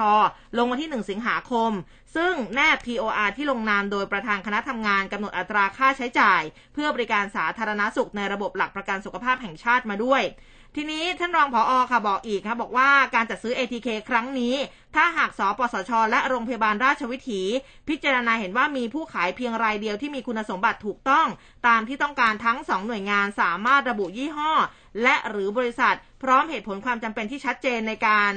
[0.57, 1.71] ลงวันที่ 1 สิงหาคม
[2.15, 6.41] ซึ่งแนบ POR ที่ลงนามโดยประธานคณะทำงานกำหนดอัตราค่าใช้จ่าย
[6.73, 10.21] เพื่อบริการสาธารณสุขในระบบหลักประกันสุขภาพแห่งชาติมาด้วย
[10.75, 14.55] ทีนี้ท่านรองผออค่ะบอกอีกค่ะบอกว่าการจัดซื้อ ATK ครั้งนี้
[14.95, 17.41] ถ้าหากสปสช และโรงพยาบาลราชวิถี
[17.87, 21.27] พิจารณาเห็นว่ามีผู้ขายเพียงรายเดียวที่มีคุณสมบัติถูกต้อง
[21.67, 24.51] ตามที่ต้องการทั้ง 2 หน่วยงานสามารถระบุยี่ห้อ
[25.03, 28.31] และหรือบริษัท พร้อมเหตุผลความจำเป็นที่ชัดเจนในการ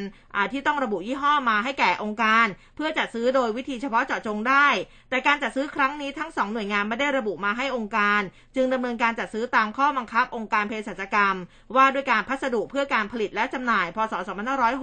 [0.53, 2.47] ที่ต้องระบุยี่ห้อมาให้แก่องค์การ
[2.77, 4.67] เพื่อจัดซื้อโดยวิธีเฉพาะเจาะจงได้
[5.11, 8.21] แต่การจัดซื้อครั้งนี้ทั้งสองหน่วยงานไม่ได้ระบุมาให้องค์การ
[8.57, 11.37] จึงดำเนินการจัดซื้อตามข้อบังคับองค์การเภสัชกรรม
[11.77, 14.15] ว่าด้วยการพัสดุเพื่อการผลิตและจำหน่าย พศ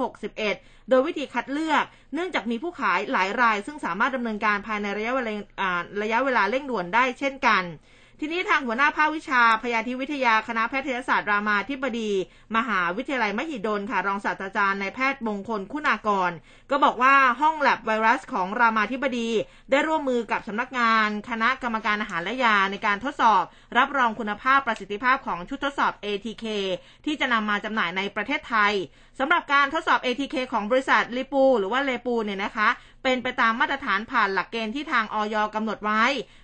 [0.10, 5.34] 2561 โดยวิธีคัดเลือก เนื่องจากมีผู้ขายหลายราย ซึ่งสามารถดำเนินการภายในระยะเวลา
[6.02, 7.64] ระยะเวลาเร่งด่วนได้เช่นกัน
[8.22, 12.12] ทีนี้ทางหัวหน้าภาควิชาพยาธิวิทยาคณะแพทยศาสตร์รามาธิบดี
[12.58, 16.32] มหาวิทยาลัยมหิดลค่ะรองศาสตราจารย์ในแพทย์มงคลคุณากร
[16.70, 19.30] ก็บอกว่าห้องแลบไวรัสของรามาธิบดี
[19.72, 23.44] ได้ร่วมมือกับสำนักงาน คณะกรรมการอาหารและยาในการทดสอบ
[23.78, 26.46] รับรองคุณภาพประสิทธิภาพของชุดทดสอบ ATK
[27.06, 28.74] ที่จะนำมาจำหน่ายในประเทศไทย
[29.20, 32.70] สำหรับการทดสอบ ATK ของบริษัทลิปูหรือว่าเลปูเนี่ยนะคะ
[33.04, 36.04] เป็นไปตามมาตรฐานผ่านหลักเกณฑ์ที่ทางออยกำหนดไว้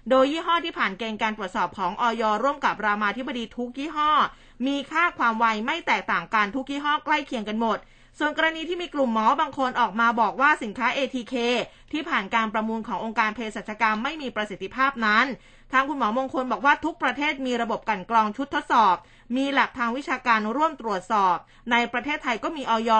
[0.09, 4.11] โดยยี่ห้อที่ผ่านเกณฑ์การตรวจสอบของออยร่วมกับรามาธิบดีทุกยี่ห้อ
[4.67, 7.77] มีค่าความไวไม่แตกต่างกันทุกยี่ห้อใกล้เคียงกันหมด
[8.19, 11.35] ส่วนกรณีที่มีกลุ่มหมอบางคนออกมาบอกว่าสินค้า ATK
[11.91, 15.25] ที่ผ่านการประมูลขององค์การเภสัชกรรมไม่มีประสิทธิภาพนั้น
[15.71, 18.95] ทางคุณหมอมงคลบอกว่าทุกประเทศมีระบบกันกรองชุดทดสอบ
[19.35, 21.35] มีแลบทางวิชาการร่วมตรวจสอบ
[21.71, 22.91] ในประเทศไทยก็มีออย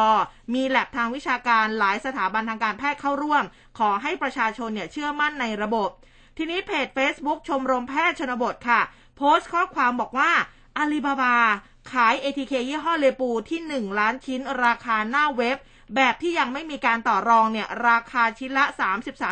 [0.53, 3.43] มีแลบทางวิชาการหลายสถาบันทางการแพทย์เข้าร่วม
[3.79, 5.89] ขอให้ประชาชนเนี่ยเชื่อมั่นในระบบ
[6.37, 8.81] ทีนี้เพจ Facebook ชมรมแพทย์ชนบทค่ะ
[9.17, 10.31] โพสต์ข้อความบอกว่า
[10.77, 11.35] อาลีบาบา
[11.91, 15.57] ขาย ATK ยี่ห้อเลปูที่ 1 ล้านชิ้นราคาหน้าเว็บ
[15.95, 18.65] แบบที่ยังไม่มีการต่อรองเนี่ยราคาชิ้นละ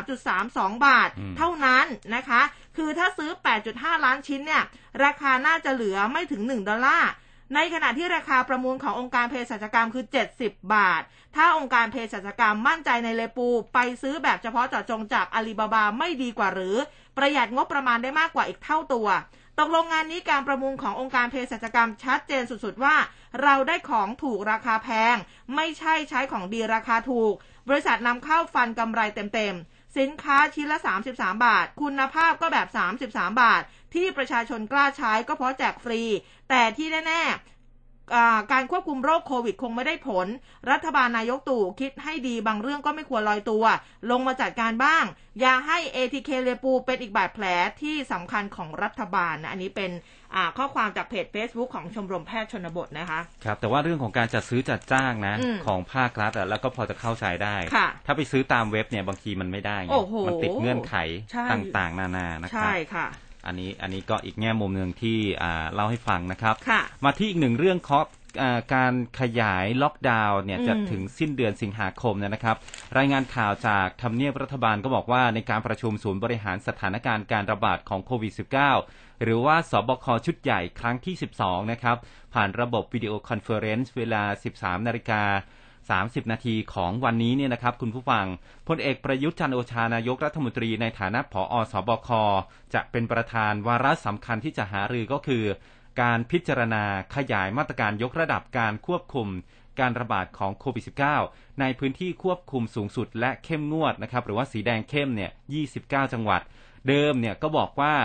[0.10, 1.86] 33.32 บาท เท่านั้น
[2.16, 2.42] นะคะ
[2.78, 3.30] คือถ้าซื้อ
[3.68, 4.64] 8.5 ล้านชิ้นเนี่ย
[5.04, 7.12] ราคาน่าจะเหลือไม่ถึง 1 ดอลลาร์
[7.56, 10.06] ในขณะที่ราคาประมูลขององค์การเภสัชกรรมคือ
[10.38, 11.02] 70 บาท
[11.36, 16.76] ถ้าองค์การเภสัชกรรมมั่นใจในเลปู ไปซื้อแบบเฉพาะเจาะจงจากอาลีบาบาไม่ดีกว่าหรือ
[17.18, 19.08] ประหยัดงบประมาณได้มากกว่าอีกเท่าตัว
[19.64, 22.96] ตกลงงานนี้การประมูลขององค์การเภสัชกรรมชัดเจนสุดๆว่า
[23.42, 25.16] เราได้ของถูกราคาแพง
[25.56, 27.34] ไม่ใช่ใช้ของดีราคาถูก
[27.70, 30.80] บริษัทนำเข้าฟันกำไรเต็มๆ สินค้าชิ้นละ
[31.12, 32.68] 33 บาท คุณภาพก็แบบ
[33.00, 33.62] 33 บาท
[33.94, 36.02] ที่ประชาชนกล้าใช้ก็เพราะแจกฟรี
[36.50, 37.51] แต่ที่แน่ๆ
[38.54, 40.28] การควบคุมโรคโควิดคงไม่ได้ผล
[40.72, 43.64] รัฐบาลนายกตู่คิดให้ดีบางเรื่องก็ไม่ควรลอยตัว
[44.12, 45.04] ลงมาจัดการบ้าง
[45.40, 47.46] อย่าให้ ATK เรปูเป็นอีกบาดแผล
[47.82, 49.92] ที่สำคัญของรัฐบาลนะอันนี้เป็น
[50.36, 60.96] อ่าข้อความจากเพจ Facebook ของชมรมแพทย์ชนบทนะคะครับแต่ว่าเรื่องของการจัดซื้อจัดจ้างนะอืมของภาครัฐอะแล้วก็พอจะเข้าใจได้ค่ะถ้าไปซื้อตามเว็บเนี่ยบางทีมันไม่ได้ไงโอ้โหมันติดเงื่อนไข
[61.32, 63.08] ใช่ต่างๆ นานานะครับใช่ค่ะ
[63.46, 68.06] อันนี้อันนี้ก็อีกแง่มุมหนึ่งที่อ่าเล่าให้ฟังนะครับค่ะมาที่อีกหนึ่งเรื่องเคาะ
[68.42, 72.58] อ่าการขยายล็อกดาวน์เนี่ยอืมจะถึงสิ้นเดือนสิงหาคมเนยนะครับ
[72.98, 78.34] รายงานข่าวจากทำเนียบรัฐบาลก็บอกว่าในการประชุมศูนย์บริหารสถานการณ์การระบาดของโควิด
[78.78, 81.98] -19 หรือว่าศบคชุดใหญ่ครั้งที่ 12 นะครับ
[82.34, 84.24] ผ่านระบบ video conference เวลา
[84.56, 85.24] 13 นาฬิกา
[85.90, 88.26] 30 นาทีของวันนี้เนี่ยนะครับคุณผู้ฟัง
[88.68, 92.10] พลเอกประยุทธ์จันทร์โอชานายกรัฐมนตรีในฐานะผอศบค
[92.74, 95.44] จะเป็นประธานวาระสำคัญที่จะหารือก็คือ
[96.02, 96.84] การพิจารณา
[97.16, 99.28] ขยายมาตรการยกระดับการควบคุม
[99.80, 100.84] การระบาดของโควิด
[101.22, 105.32] -19 ในพื้นที่ควบคุมสูงสุดและเข้มงวดนะครับหรือว่าสีแดงเข้มเนี่ย
[105.72, 106.42] 29 จังหวัด
[106.88, 107.96] เดิมเนี่ยก็บอกว่า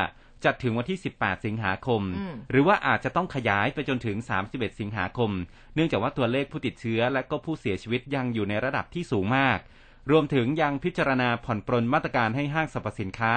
[0.44, 4.16] จะถึงวันที่ 18 สิงหาคมอืมหรือว่าอาจจะต้องขยายไปจนถึง
[4.48, 5.30] 31 สิงหาคม
[5.74, 9.58] เนื่องจากว่าตัวเลขผู้ติดเชื้อและก็ผู้เสียชีวิตยังอยู่ในระดับที่สูงมาก
[10.10, 13.34] รวมถึงยังพิจารณาผ่อนปรนมาตรการให้ห้างสรรพสินค้า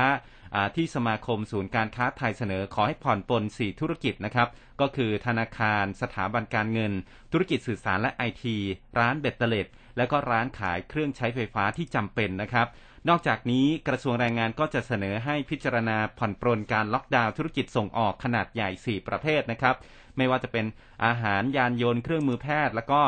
[0.55, 4.47] อ่าที่สมาคมศูนย์การค้าไทยเสนอขอให้ผ่อนปรน4ธุรกิจนะครับ
[4.81, 6.93] ก็คือธนาคาร สถาบันการเงิน
[7.31, 8.55] ธุรกิจสื่อสารและไอที
[8.99, 12.67] ร้านเบ็ดเตล็ด และก็ร้านขายเครื่องใช้ไฟฟ้าที่จำเป็นนะครับ
[13.09, 19.75] นอกจากนี้กระทรวงแรงงานก็จะเสนอให้พิจารณาผ่อนปรนการล็อกดาวน์ธุรกิจส่งออกขนาดใหญ่ 4 ประเภทนะครับ
[20.17, 20.65] ไม่ว่าจะเป็น
[21.05, 23.01] อาหารยานยนต์เครื่องมือแพทย์ แล้วก็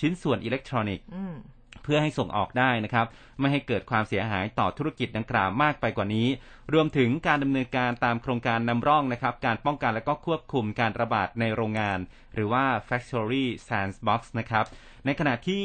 [0.00, 1.36] ชิ้นส่วนอิเล็กทรอนิกส์อืม
[1.82, 3.06] เพื่อให้ส่งออกได้นะครับ
[3.40, 6.28] ไม่ให้เกิดความเสียหายต่อธุรกิจดังกล่าวมากไปกว่านี้
[6.72, 11.98] รวมถึงการดำเนินการตามโครงการนำร่องนะครับ การป้องกันและก็ควบคุมการระบาดในโรงงาน
[12.34, 14.64] หรือว่า Factory Sandbox นะครับ
[15.04, 15.64] ในขณะที่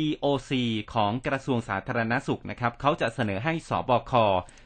[0.00, 0.52] EOC
[0.94, 4.12] ของกระทรวงสาธารณสุขนะครับเขาจะเสนอให้สบค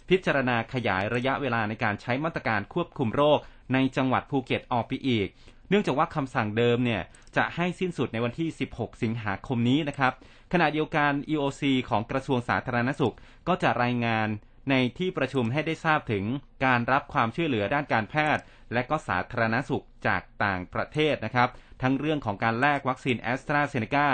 [0.09, 3.39] พิจารณาขยายระยะเวลาในการใช้มาตรการควบคุมโรค
[3.73, 5.29] ในจังหวัดภูเก็ตออกไปอีก
[5.69, 7.03] เนื่องจากว่าคำสั่งเดิมเนี่ย
[7.37, 10.13] จะให้สิ้นสุดในวันที่ 16 สิงหาคมนี้นะครับ
[10.53, 13.15] ขณะเดียวกัน EOC ของกระทรวงสาธารณสุข
[13.49, 14.29] ก็จะรายงาน
[14.71, 16.25] ในที่ประชุมให้ได้ทราบถึง
[16.65, 21.49] การรับความช่วยเหลือด้านการแพทย์ และก็สาธารณสุขจากต่างประเทศนะครับ
[21.83, 24.07] ทั้งเรื่องของการแลกวัคซีนแอสตราเซเนกา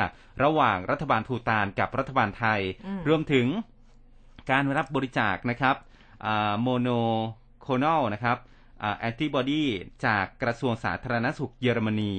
[0.42, 3.46] ระหว่างรัฐบาลภูฏานกับรัฐบาลไทยอืมรวมถึง
[4.50, 5.76] การรับบริจาคนะครับ
[6.62, 8.36] monoclonal นะครับ
[8.98, 9.64] antibody
[10.06, 12.14] จากกระทรวงสาธารณสุขเยอรมนี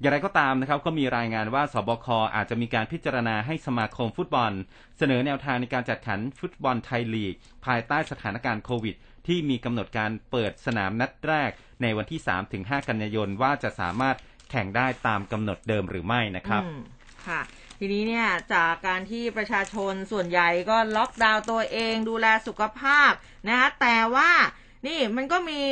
[0.00, 4.52] อย่างไรก็ตามนะครับ ก็มีรายงานว่าศบคอาจจะมีการพิจารณาให้สมาคมฟุตบอล
[4.98, 7.34] เสนอแนวทางในการจัดขันฟุตบอลไทยลีก
[7.66, 8.94] ภายใต้สถานการณ์โควิด
[9.26, 11.50] ที่มีกำหนดการเปิดสนามนัดแรก
[11.82, 12.20] ในวันที่
[12.54, 14.16] 3-5 กันยายนว่าจะสามารถ
[14.50, 16.62] แข่งได้ตามกำหนดเดิมหรือไม่นะครับ
[17.26, 17.40] ค่ะ
[17.78, 23.12] ทีนี้เนี่ยจากการที่ประชาชนส่วนใหญ่ก็ล็อกดาวน์ตัวเองดูแลสุขภาพ
[23.48, 24.30] นะคะแต่ว่า
[24.86, 25.62] นี่มันก็มี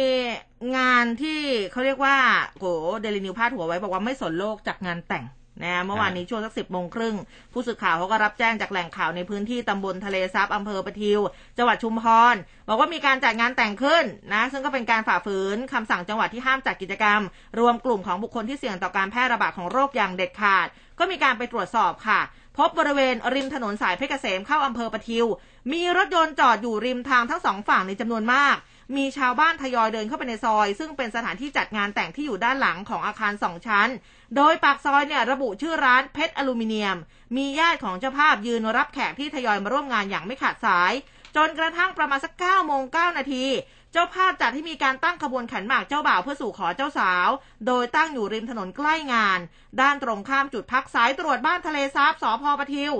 [0.76, 1.40] งานที่
[1.72, 2.16] เขาเรียกว่า
[2.58, 2.66] โห
[3.00, 5.24] เดลินิวพาดหัวไว้บอกว่าไม่สนโลกจากงานแต่ง
[5.62, 7.16] นะเมื่อวานนี้ช่วงสักสิบโมงครึ่ง
[7.52, 11.20] ผู้สื่อข่าวเขาก็รับแจ้งจากแหล่งข่าวในพื้นที่ตำบลทะเลซับอำเภอประทิว
[11.58, 12.34] จังหวัดชุมพร
[12.68, 17.20] บอกว่ามีการจัดงานแต่งขึ้นนะ ซึ่งก็เป็นการฝ่าฝืนคำสั่งจังหวัดที่ห้ามจัดกิจกรรม
[17.58, 20.66] รวมกลุ่มของบุคคลที่เสี่ยงต่อการแพร่ระบาดของโรคอย่างเด็ดขาด
[20.98, 22.20] ก็มีการไปตรวจสอบค่ะ
[22.58, 25.26] พบบริเวณริมถนนสายเพชรเกษมเข้าอำเภอประทิว
[25.72, 28.56] มีรถยนต์จอดอยู่ริมทางทั้งสองฝั่งในจำนวนมาก
[28.96, 33.88] มีชาวบ้านทยอยเดินเข้าไปในซอย ซึ่งเป็นสถานที่จัดงานแต่งที่อยู่ด้านหลังของอาคารสองชั้น
[34.36, 36.96] โดยปากซอยเนี่ยระบุชื่อร้านเพชรอลูมิเนียม
[37.36, 40.92] มีญาติของเจ้าภาพยืนรับแขกที่ทยอยมาร่วมงานอย่างไม่ขาดสาย
[41.36, 43.44] จนกระทั่งประมาณสัก9โมง9นาที
[43.92, 47.28] เจ้าภาพจัดที่มีการตั้งขบวนขันหมากเจ้าบ่าวเพื่อสู่ขอเจ้าสาว
[47.66, 49.38] โดยตั้งอยู่ริมถนนใกล้งาน
[49.80, 52.92] ด้านตรงข้ามจุดพักสายตรวจบ้านทะเลซับสพปทิว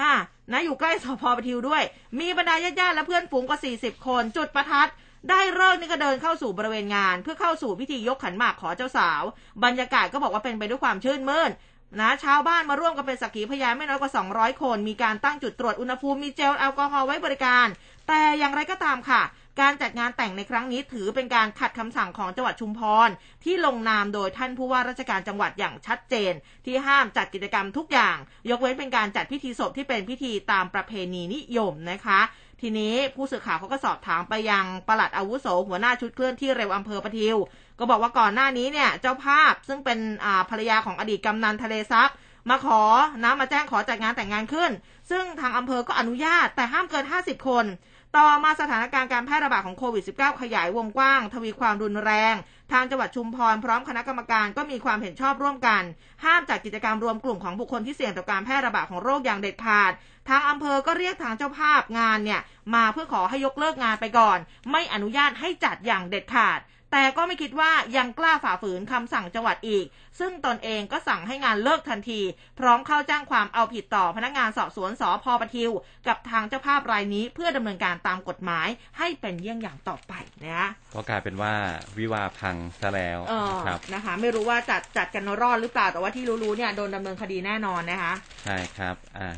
[0.00, 0.12] อ่า
[0.52, 1.82] นะอยู่ใกล้สพปทิวด้วย
[2.20, 4.90] มีบรรดาญาติๆและเพื่อนฝูงกว่า 40 คน จุดประทัด
[5.30, 9.22] ได้เลิกนี่ก็เดินเข้าสู่บริเวณงาน เพื่อเข้าสู่พิธียกขันหมากขอเจ้าสาว
[9.64, 11.50] บรรยากาศก็บอกว่าเป็นไปด้วยความชื่นมื่น
[12.00, 17.66] นะชาวบ้านมาร่วมกันเป็นสักขีพยานไม่น้อยกว่า 200 คน มีการตั้งจุดตรวจอุณหภูมิมีเจลแอลกอฮอล์ไว้บริการ
[18.08, 19.22] แต่อย่างไรก็ตามค่ะ
[19.60, 23.08] การจัดงานแต่งในครั้งนี้ถือเป็นการขัดคำสั่งของจังหวัดชุมพร
[23.44, 26.32] ที่ลงนามโดยท่านผู้ว่าราชการจังหวัดอย่างชัดเจน
[26.66, 28.16] ที่ห้ามจัดกิจกรรมทุกอย่าง
[28.50, 32.20] ยกเว้นเป็นการจัดพิธีศพที่เป็นพิธีตามประเพณีนิยมนะคะ
[32.62, 37.36] ทีนี้ผู้สื่อข่าวเขาก็สอบถามไปยังปลัดอาวุโสหัวหน้าชุดเคลื่อนที่เร็วอำเภอปะทิว
[37.78, 42.10] ก็บอกว่าก่อนหน้านี้เนี่ยเจ้าภาพซึ่งเป็นอ่าภรรยาของอดีตกำนันทะเลซับ
[42.50, 42.82] มาขอ
[43.24, 44.70] นะมาแจ้งขอจัดงานแต่งงานขึ้น
[45.10, 47.64] ซึ่งทางอำเภอก็อนุญาตแต่ห้ามเกิน 50 คน
[48.16, 52.34] ต่อมาสถานการณ์การแพร่ระบาดของโควิด -19 ขยายวงกว้าง ทวีความรุนแรง
[52.72, 55.82] ทางจังหวัดชุมพรพร้อมคณะกรรมการก็มีความเห็นชอบร่วมกัน
[56.24, 59.92] ห้ามจัดกิจกรรมรวมกลุ่มของบุคคลที่เสี่ยงต่อการแพร่ระบาดของโรคอย่างเด็ดขาด
[60.28, 62.40] ทางอำเภอก็เรียกทางเจ้าภาพงานเนี่ย
[62.74, 64.38] มาเพื่อขอให้ยกเลิกงานไปก่อน
[64.70, 66.60] ไม่อนุญาตให้จัดอย่างเด็ดขาด
[66.94, 69.86] แต่ก็ไม่คิดว่ายังกล้าฝ่าฝืนคำสั่งจังหวัดอีก
[70.20, 72.20] ซึ่งตนเองก็สั่งให้งานเลิกทันที
[72.58, 75.70] พร้อมเข้าแจ้งความเอาผิดต่อพนักงานสอบสวนสพปทิว
[76.08, 80.12] กับทางเจ้าภาพรายนี้เพื่อดำเนินการตามกฎหมายให้เป็นเยี่ยงอย่างต่อไป
[80.46, 81.52] นะก็กลายเป็นว่า
[81.98, 88.12] วิวาพังซะแล้วเออนะครับนะคะไม่รู้ว่าจัดจัดกันรอดหรือเปล่าแต่ว่าที่รู้ๆเนี่ยโดนดำเนินคดีแน่นอนนะคะ
[88.44, 89.28] ใช่ครับอ่า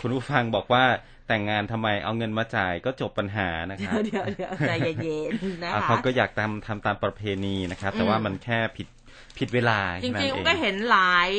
[0.00, 0.84] คุณผู้ฟังบอกว่า
[1.28, 4.70] แต่งงานทำไมเอาเงินมาจ่ายก็จบปัญหานะคเดี๋รัยบวเดี๋ยวเดี๋ยวใจ
[5.02, 8.88] เย็นๆนะอ่าคะเขาก็อยากทำทำตามประเพณีนะครับ แต่อืมว่ามันแค่ผิด
[9.38, 11.30] ผิดเวลา จริงๆนั่นอุ้เอมก็เห็นหลาย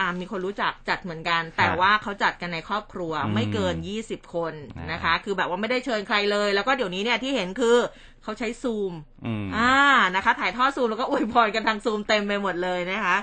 [0.00, 3.74] อ่ามีคนรู้จักจัดเหมือนกัน แต่ว่าเขาจัดกันในครอบครัวอืมไม่เกิน
[4.06, 7.76] 20คนอ่านนะคะ คือแบบว่าไม่ได้เชิญใครเลย แล้วก็เดี๋ยวนี้เนี่ยที่เห็นคือ
[8.22, 8.92] เขาใช้ซูม
[9.26, 9.72] อืมอ่า
[10.16, 13.16] นะคะ ถ่ายทอดซูมแล้วก็อวยพรกันทางซูมเต็มไปหมดเลยนะคะ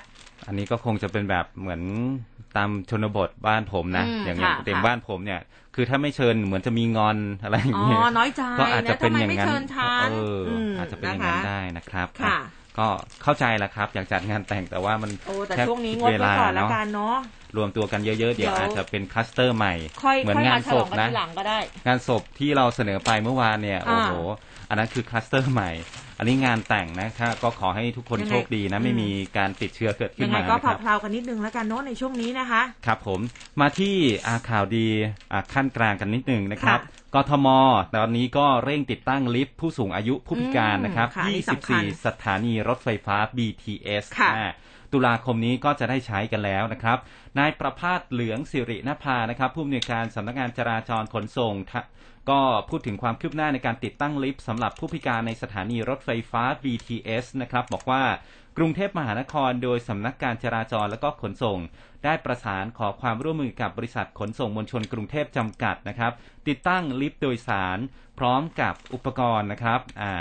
[0.48, 1.82] อันนี้ก็คงจะเป็นแบบเหมือน
[2.58, 5.40] ตามชนบทบ้านผมนะอืมอย่างอย่างค่ะเต็มค่ะบ้านผมเนี่ย
[5.76, 12.40] คือถ้าไม่เชิญเหมือนจะมีงอนอะไรอย่าอ๋งเงี้ยอน้อยใจก็อาจจะนะเป็นทำไมอย่างไม่นั้นเชิญฉันเอออมอาจจะเป็นอย่างนั้นนะคะได้นะครับค่ะอะ
[12.78, 12.88] ก็
[13.24, 17.18] เข้าใจแหละครับ อยากจัดงานแต่งแต่ว่ามันโอ้แต่ค่ช่วงนี้งดเวไว้ลาก่อนแล้วเนาะกันเนาะ
[17.58, 19.74] รวมตัวกันเยอะๆเดี๋ยวเดี๋ยวอาจจะเป็นคลัสเตอร์ใหม่
[20.04, 24.14] ค่อยเหมือนค่อยงามานฉศลอพงกันนะทีหลังก็ได้งานศพที่เราเสนอไปเมื่อวานเนี่ยอ่าโอ้โห
[24.72, 25.72] อันนั้นคือคลัสเตอร์ใหม่
[26.18, 33.20] อันนี้งานแต่งนะครับก็ขอให้ทุกคนยังไงโชคดีนะอืมไม่มีการติดเชื้อเกิดขึ้ยันงไงมาก็นะครับเพลาๆกันนิดนึงแล้วกันเนาะในช่วงนี้นะคะ ครับผม
[33.62, 33.96] มาที่
[34.28, 34.88] อาข่าวดี
[35.32, 37.48] อ่าขั้นกลางกันนิดหนึ่งนะครับค่ะกทม
[37.96, 44.50] ตอนนี้ก็เร่งติดตั้งลิฟต์ผู้สูงอายุผู้พิการนะครับอืมค่ะอันนี้สำคัญ24 สถานีรถไฟฟ้า BTS ค่ะอ่า
[44.94, 46.98] ตุลาคมนี้ก็จะได้ใช้กันแล้วนะครับ
[47.40, 51.56] นายประภาสเหลืองสิรินภานะครับ ผู้อำนวยการสำนักงานจราจรขนส่ง
[52.30, 58.04] ก็พูดถึงความคืบหน้าในการติดตั้งลิฟต์สำหรับผู้พิการในสถานีรถไฟฟ้า BTS นะครับ บอกว่า
[58.58, 61.60] กรุงเทพมหานครโดยสำนักการจราจรและก็ขนส่ง
[62.06, 66.12] ได้ประสานขอความร่วมมือกับบริษัทขนส่งมวลชนกรุงเทพจำกัดนะครับ
[66.48, 67.80] ติดตั้งลิฟต์โดยสาร
[68.20, 70.14] พร้อมกับอุปกรณ์นะครับอ่า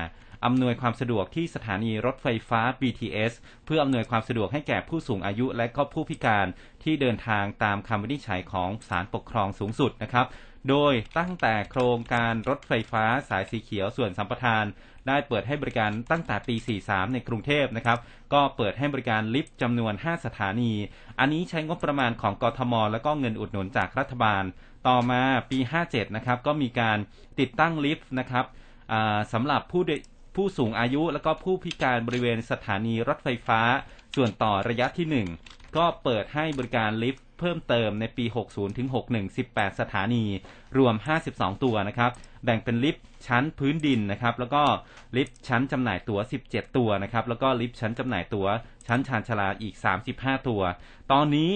[0.45, 3.33] อำนวยความสะดวกที่สถานีรถไฟฟ้า BTS
[3.67, 6.47] เพื่ออำนวยความสะดวกให้แก่ผู้สูงอายุและก็ผู้พิการ
[6.83, 10.27] ที่เดินทางตามคำวินิจฉัยของศาลปกครองสูงสุดนะครับ
[10.69, 14.65] โดยตั้งแต่โครงการรถไฟฟ้าสายสีเขียวส่วนสัมปทาน
[15.09, 17.99] ได้เปิดให้บริการตั้งแต่ปี 43 ในกรุงเทพนะครับ
[18.33, 20.73] ก็เปิดให้บริการลิฟต์จำนวน 5 สถานี
[21.19, 24.45] อันนี้ใช้งบประมาณของกทม แล้วก็เงินอุดหนุนจากรัฐบาล
[24.89, 26.99] ต่อมาปี 57 นะครับ ก็มีการ
[27.41, 28.47] ติดตั้งลิฟต์นะครับ
[29.33, 29.83] สำหรับผู้
[30.35, 33.61] ผู้สูงอายุแล้วก็ผู้พิการบริเวณสถานีรถไฟฟ้า
[34.17, 40.25] ส่วนต่อระยะที่ 1 ก็เปิดให้บริการลิฟต์เพิ่มเติมในปี 60ถึง61 18 สถานี
[40.79, 40.95] รวม
[41.31, 42.11] 52 ตัวนะครับ
[42.45, 44.63] แบ่งเป็นลิฟต์ชั้นพื้นดินนะครับ แล้วก็
[45.17, 48.47] ลิฟต์ชั้นจำหน่ายตั๋ว 17 ตัวนะครับ แล้วก็ลิฟต์ชั้นจำหน่ายตั๋ว
[48.87, 49.75] ชั้นชานชาลาอีก
[50.13, 50.63] 35 ตัว
[51.13, 51.53] ตอนนี้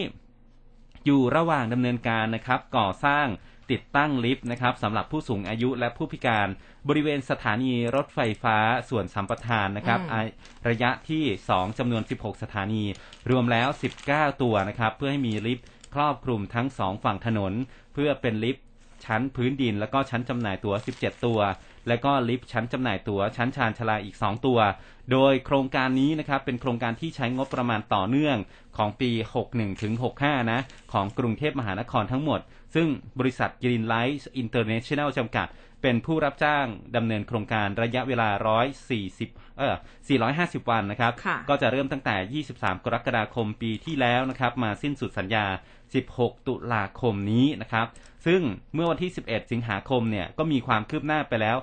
[1.07, 3.27] อยู่ระหว่างดำเนินการนะครับ ก่อสร้าง
[3.71, 6.49] ติดตั้งลิฟต์นะครับสำหรับผู้สูงอายุและผู้พิการ
[6.89, 8.57] บริเวณสถานีรถไฟฟ้า
[8.91, 10.23] ส่วนสัมปทานนะครับอืมอ่า
[10.69, 12.85] ระยะที่ 2จำนวน 16 สถานี
[13.31, 13.69] รวมแล้ว
[14.05, 17.53] 19 ตัวนะครับ เพื่อให้มีลิฟต์ครอบคลุมทั้ง 2 ฝั่งถนน
[17.93, 18.65] เพื่อเป็นลิฟต์
[19.05, 21.39] ชั้นพื้นดิน แล้วก็ชั้นจำหน่ายตั๋ว 17 ตัว
[21.89, 24.59] และก็ลิฟต์ชั้นจำหน่ายตั๋วชั้นชานชลาอีก 2 ตัว
[25.13, 28.37] โดยโครงการนี้นะครับเป็นโครงการที่ใช้งบประมาณต่อเนื่อง
[28.77, 29.11] ของปี
[29.47, 29.93] 61ถึง
[30.23, 30.61] 65 นะ
[30.93, 32.41] ของกรุงเทพมหานครทั้งหมด
[32.75, 35.47] ซึ่งบริษัท Greenlight International จำกัด
[35.83, 36.67] เป็นผู้รับจ้าง
[36.97, 38.29] ดำเนินโครงการระยะเวลา
[38.91, 39.77] 140 เออ
[40.23, 45.47] 450 วันนะครับค่ะก็จะเริ่มตั้งแต่ 23 กรกฎาคมปีที่แล้วนะครับ มาสิ้นสุดสัญญา
[45.97, 47.87] 16 ตุลาคมนี้นะครับ
[48.27, 48.41] ซึ่ง
[48.75, 51.57] เมื่อวันที่ 11 สิงหาคมเนี่ย ก็มีความคืบหน้าไปแล้ว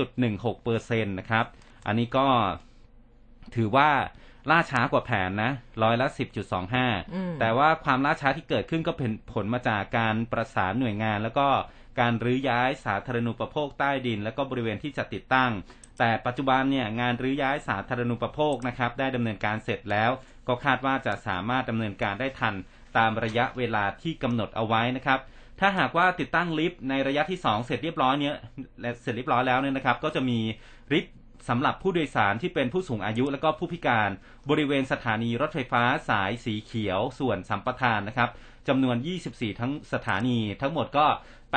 [0.00, 1.44] 82.16เปอร์เซ็นต์นะครับ
[1.86, 2.26] อันนี้ก็
[3.56, 3.90] ถือว่า
[4.50, 11.48] ล่าช้ากว่าแผนนะร้อยละอืม10.25 แต่ว่าความล่าช้าที่เกิดขึ้นก็เป็นผลมาจากการประสานหน่วยงาน แล้วก็
[12.00, 15.50] การรื้อย้ายสาธารณูปโภคใต้ดิน แล้วก็บริเวณที่จะติดตั้ง
[15.98, 20.10] แต่ปัจจุบันเนี่ยงานรื้อย้ายสาธารณูปโภคนะครับได้ดำเนินการเสร็จแล้ว
[20.48, 22.54] ก็คาดว่าจะสามารถดำเนินการได้ทัน
[22.96, 25.20] ตามระยะเวลาที่กำหนดเอาไว้นะครับ
[25.60, 28.34] ถ้าหากว่าติดตั้งลิฟต์ในระยะที่ 2 เสร็จเรียบร้อยเนี้ย
[28.80, 30.38] และเสร็จเรียบร้อยแล้วเนี่ยนะครับ ก็จะมี
[30.92, 31.14] ลิฟต์
[31.48, 34.10] สำหรับผู้โดยสารที่เป็นผู้สูงอายุและก็ผู้พิการ
[34.50, 38.30] บริเวณสถานีรถไฟฟ้าสายสีเขียว ส่วนสัมปทานนะครับ
[38.68, 38.96] จำนวน
[39.28, 41.06] 24 ทั้งสถานีทั้งหมดก็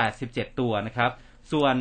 [0.04, 1.12] 87 ตัวนะครับ
[1.54, 1.76] ส่วน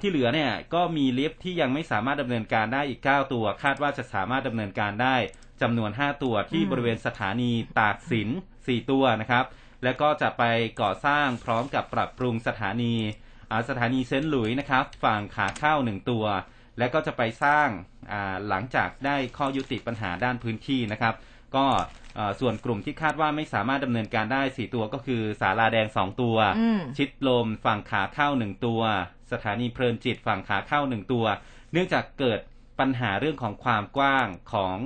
[0.00, 5.16] ที่เหลือเนี่ยก็มีลิฟต์ที่ยังไม่สามารถดำเนินการได้อีก 9 ตัว คาดว่าจะสามารถดำเนินการได้
[5.62, 8.28] จำนวน 5 ตัวที่อืมบริเวณสถานีตากสิน
[8.58, 9.44] 4 ตัวนะครับ
[9.84, 10.42] แล้วก็จะไป
[10.80, 12.94] ก่อสร้างพร้อมกับปรับปรุงสถานี
[13.50, 16.24] อ่าสถานีเซนต์หลุยส์นะครับ ฝั่งขาเข้าหนึ่งตัว
[16.78, 17.68] และก็จะไปสร้าง
[18.12, 21.14] อ่าหลังจากได้ข้อยุติปัญหาด้านพื้นที่นะครับ
[21.56, 21.99] ก็เอ่อ
[22.40, 28.80] ส่วนกลุ่มที่คาดว่าไม่สามารถดำเนินการได้4ตัวก็คือสาราแดง2ตัวอืมชิดลมฝั่งขาเข้า1ตัว
[29.32, 31.24] สถานีเพลินจิตฝั่งขาเข้า1ตัว
[31.72, 32.40] เนื่องจากเกิด
[32.80, 34.76] ปัญหาเรื่องของความกว้างของ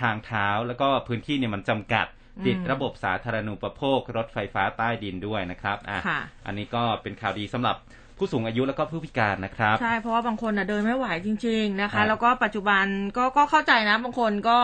[0.00, 2.06] ทางเท้า แล้วก็พื้นที่เนี่ยมันจำกัด
[2.38, 7.76] อืมติดระบบสาธารณูปโภค รถไฟฟ้าใต้ดินด้วยนะครับอะค่ะอันนี้ก็เป็นข่าวดีสำหรับ
[8.18, 12.84] ผู้สูงอายุแล้วก็ผู้พิการนะครับ ใช่ เพราะว่าบางคนน่ะเดินไม่ไหวจริง ๆนะครัคะบแล้วก็ปัจจุบัน
[13.16, 14.58] ก็ก็เข้าใจนะ บางคนก็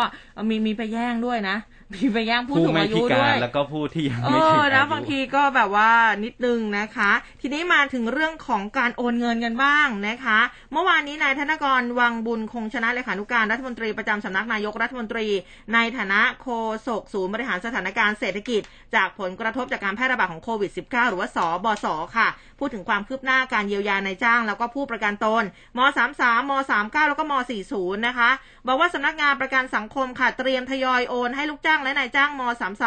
[0.48, 1.56] มีมีไปแย่งด้วยนะ
[1.92, 5.90] มีไปแย่งผู้ผู้สูงไม่อายุพิด้กาวรยแล้วก็ผู้ที่ยังเอไม่ถึงออานะยุบางทีก็แบบว่า
[6.24, 7.10] นิดนึงนะคะ
[7.40, 10.38] ทีนี้มาถึงเรื่องของการโอนเงินกันบ้างนะคะ
[10.72, 15.26] เมื่อวานนี้นายธนกรวังบุญคงชนะเลขานุการรัฐมนตรีประจำสำนักนายกรัฐมนตรี
[15.74, 16.48] ในฐานะโฆ
[16.86, 18.62] ษกศูนย์บริหารสถานการณ์เศรษฐกิจ
[18.94, 22.28] จากผลกระทบจากการแพร่ระบาดของโควิด -19 หรือว่าสบสค่ะ
[22.58, 25.44] พูดถึงความคืบหน้าการเยียวยานายจ้าง แล้วก็ผู้ประกันตน
[25.76, 25.80] ม
[26.16, 27.34] 33 ม 39 แล้วก็ม
[27.70, 28.30] 40 นะคะ
[28.66, 32.42] บอกว่าสำนักงานประกันสังคมค่ะเตรียมทยอยโอนให้ลูกจ้างและนายจ้างม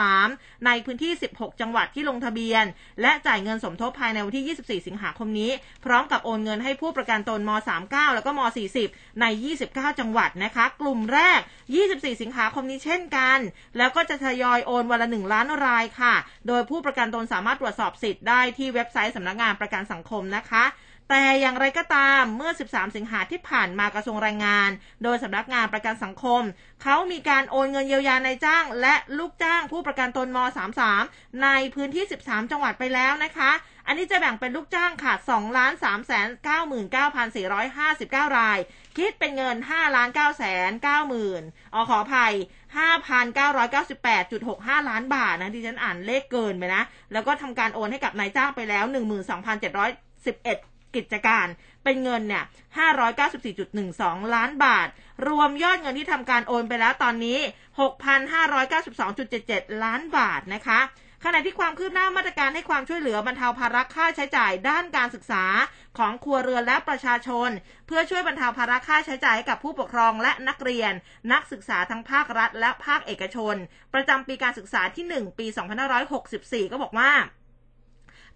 [0.09, 2.65] 33 ในพื้นที่ 16 จังหวัดที่ลงทะเบียน
[3.01, 5.51] และจ่ายเงินสมทบภายในวันที่ 24 สิงหาคมนี้
[5.85, 7.51] พร้อมกับโอนเงินให้ผู้ประกันตนม
[7.83, 8.41] 39 แล้วก็ม
[8.81, 9.25] 40 ใน
[9.63, 11.39] 29 จังหวัดนะคะ กลุ่มแรก
[11.81, 13.39] 24 สิงหาคมนี้เช่นกัน
[13.77, 16.15] แล้วก็จะทยอยโอนวันละ 1 ล้านรายค่ะ
[16.47, 20.65] โดยผู้ประกันตนสามารถตรวจสอบสิทธิ์ได้ที่เว็บไซต์สำนักงานประกันสังคมนะคะ
[21.10, 24.70] แต่อย่างไรก็ตามเมื่อ 13 สิงหาที่ผ่านมากระทรวงแรงงาน
[25.03, 26.41] โดยสำนักงานประกันสังคม
[26.84, 30.38] เขามีการโอนเงินเยียวยานายจ้าง และลูกจ้างผู้ประกันตนม
[30.89, 33.51] 33 ในพื้นที่ 13 จังหวัดไปแล้วนะคะ
[33.88, 36.28] อันนี้จะแบ่งเป็นลูกจ้างค่ะ2ล้าน3แสน
[37.18, 38.60] 99,459 ราย
[38.97, 41.43] คิดเป็นเงิน5ล้าน9แสน9หมื่น
[41.74, 42.34] อขออภัย
[44.78, 46.84] 5,998.65 ล้านบาทนะดิฉันอ่านเลขเกินไปนะ
[47.14, 51.47] แล้วก็ทำการโอนให้กับนายจ้างไปแล้ว 12,711 กิจการ
[51.83, 52.43] เป็นเงินเนี่ย
[53.59, 54.87] 594.12 ล้านบาท
[55.27, 57.39] รวมยอดเงินที่ทำการโอนไปแล้วตอนนี้
[57.79, 60.79] 6,592.77 ล้านบาทนะคะ
[61.25, 65.43] ขณะที่ความคืบหน้ามาตรการให้ความช่วยเหลือบรรเทาภาระค่าใช้จ่ายด้านการศึกษา
[65.97, 67.49] ของครัวเรือนและประชาชน
[67.87, 70.93] เพื่อช่วยบรรเทาภาระค่าใช้จ่ายให้กับผู้ปกครองและนักเรียน
[71.31, 73.55] นักศึกษาทั้งภาครัฐและภาคเอกชน
[73.93, 75.45] ประจำปีการศึกษาที่ 1 ปี
[76.09, 77.11] 2564 ก็บอกว่า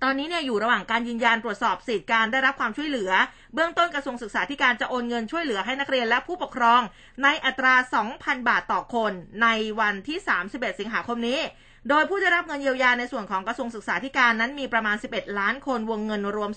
[0.03, 3.11] ตอนนี้เนี่ยอยู่ระหว่างการยืนยันตรวจสอบสิทธิการได้รับความช่วยเหลือ
[3.53, 6.81] เบื้องต้นกระทรวงศึกษาธิการจะโอนเงินช่วยเหลือให้นักเรียนและผู้ปกครอง
[7.23, 7.75] ในอัตรา
[8.11, 9.13] 2,000 บาทต่อคน
[9.43, 9.47] ใน
[9.79, 10.17] วันที่
[10.49, 11.41] 31 สิงหาคมนี้
[11.89, 16.51] โดยผู้ได้รับเงินเยียวยาในส่วนของกระทรวงศึกษาธิการนั้นมีประมาณ 11 ล้านคนวงเงินรวม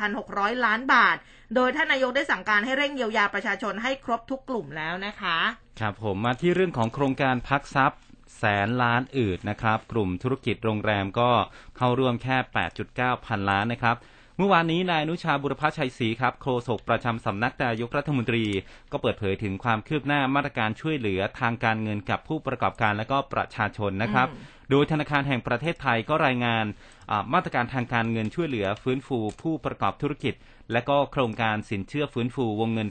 [0.00, 1.16] 21,600 ล้านบาท
[1.54, 5.38] โดยท่านนายกได้สั่งการให้เร่งเยียวยาประชาชนให้ครบทุกกลุ่มแล้วนะคะ
[5.80, 8.00] ครับผมมาที่เรื่องของโครงการพักทรัพย์
[8.40, 11.30] แสนล้านอืดนะครับ กลุ่มธุรกิจโรงแรมก็
[11.76, 12.36] เข้าร่วมแค่
[12.80, 13.96] 8.9 พันล้านนะครับ
[14.36, 18.44] เมื่อวานนี้นายอนุชาบุรพชัยศรีครับโฆษกประจำสำนักนายกรัฐมนตรี
[18.92, 26.64] ก็เปิดเผยถึงความคืบหน้ามาตรการช่วยเหลือทางการเงินกับผู้ประกอบการและก็ประชาชนนะครับอืมโดยธนาคารแห่งประเทศไทยก็รายงาน
[27.10, 30.34] อ่ามาตรการทางการเงินช่วยเหลือฟื้นฟู ผู้ประกอบธุรกิจ
[30.72, 32.88] และก็โครงการสินเชื่อฟื้นฟูวงเงิน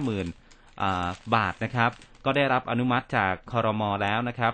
[0.00, 1.90] 250,000อ่าบาทนะครับ
[2.24, 4.52] ก็ได้รับอนุมัติจากคอรมอแล้วนะครับ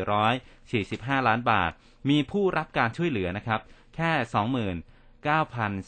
[0.00, 1.70] 89,445 ล้านบาท
[2.10, 3.60] มีผู้รับการช่วยเหลือนะครับ
[3.94, 4.12] แค่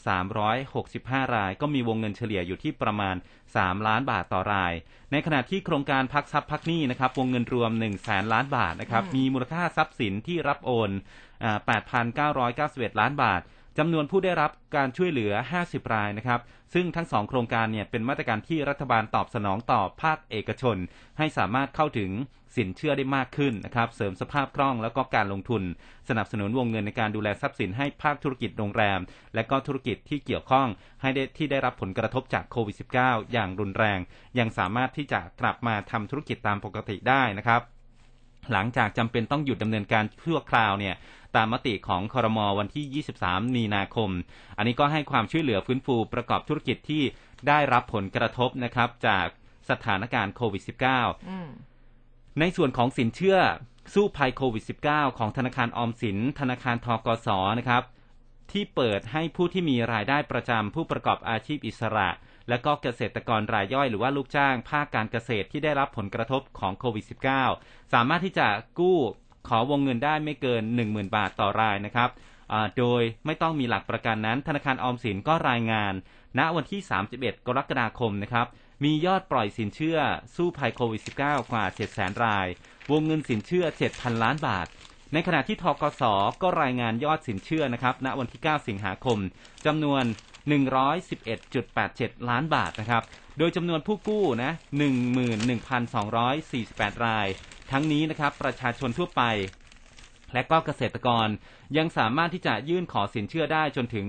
[0.03, 3.15] 29,365 ราย ก็มีวงเงินเฉลี่ยอยู่ที่ประมาณ
[3.51, 4.73] 3 ล้านบาทต่อราย
[5.11, 10.91] ในขณะที่โครงการพักทรัพย์พักหนี้นะครับ วงเงินรวม 1 0 0 0 0แสนล้านบาทนะครับอืมมีมูลค่าทรัพย์สินที่รับโอน
[11.43, 11.57] อ่า
[12.93, 13.41] 8,991 ล้านบาท
[13.77, 15.31] จำนวนผู้ได้รับการช่วยเหลือ
[15.63, 16.39] 50 รายนะครับ
[16.73, 20.77] ซึ่งทั้งสองโครงการเนี่ยเป็นมาตรการที่รัฐบาลตอบสนองต่อภาคเอกชน
[21.17, 22.11] ให้สามารถเข้าถึง
[22.55, 25.63] สินเชื่อได้มากขึ้นนะครับ เสริมสภาพคล่องแล้วก็การลงทุน
[26.09, 28.99] สนับสนุนวงเงินในการดูแลทรัพย์สินให้ภาคธุรกิจโรงแรม
[29.35, 30.67] และก็ธุรกิจที่เกี่ยวข้อง
[31.01, 33.99] ให้ได้ที่ได้รับผลกระทบจากโควิด -19 อย่างรุนแรง
[34.39, 37.61] ยังสามารถที่จะกลับมาทำธุรกิจตามปกติได้นะครับ
[38.53, 40.95] หลังจากจำเป็นต้องหยุดดำเนินการชั่วคราวเนี่ย
[41.35, 44.09] ตามมติของคอรมอวันที่ 23 มีนาคม
[44.57, 47.03] อันนี้ก็ให้ความช่วยเหลือฟื้นฟูประกอบธุรกิจที่
[47.47, 49.27] ได้รับผลกระทบนะครับจาก
[49.69, 51.49] สถานการณ์โควิด -19 อืม
[52.39, 53.37] ในส่วนของสินเชื่อ
[53.93, 57.27] สู้ภัยโควิด -19 ของธนาคารออมสิน ธนาคารทกส
[57.59, 57.83] นะครับ
[58.51, 62.09] ที่เปิดให้ผู้ที่มีรายได้ประจำผู้ประกอบอาชีพอิสระ
[62.49, 67.05] และก็เกษตรกรรายย่อยหรือว่าลูกจ้าง ภาคการเกษตรที่ได้รับผลกระทบของโควิด
[67.49, 68.47] -19 สามารถที่จะ
[68.79, 68.97] กู้
[69.47, 72.09] ขอวงเงินได้ไม่เกิน 10,000 บาทต่อรายนะครับ
[72.77, 75.93] โดยไม่ต้องมีหลักประกันนั้น ธนาคารออมสินก็รายงาน
[76.39, 76.81] ณวันที่
[77.15, 78.47] 31 กรกฎาคมนะครับ
[78.83, 79.97] มียอดปล่อยสินเชื่อ
[80.35, 82.47] สู้ภัยโควิด -19 กว่า 700,000 ราย
[82.91, 84.67] วงเงินสินเชื่อ 7,000 ล้านบาท
[85.13, 86.03] ในขณะที่ทกส
[86.41, 89.17] ก็รายงานยอดสินเชื่อนะครับณวันที่ 9 สิงหาคม
[89.65, 90.03] จำนวน
[91.15, 93.03] 111.87 ล้านบาทนะครับ
[93.37, 94.51] โดยจำนวนผู้กู้นะ
[95.77, 97.27] 11,248 ราย
[97.71, 99.23] ทั้งนี้นะครับประชาชนทั่วไป
[100.33, 101.27] และก็เกษตรกร
[101.77, 104.07] ยังสามารถที่จะยื่นขอสินเชื่อได้จนถึง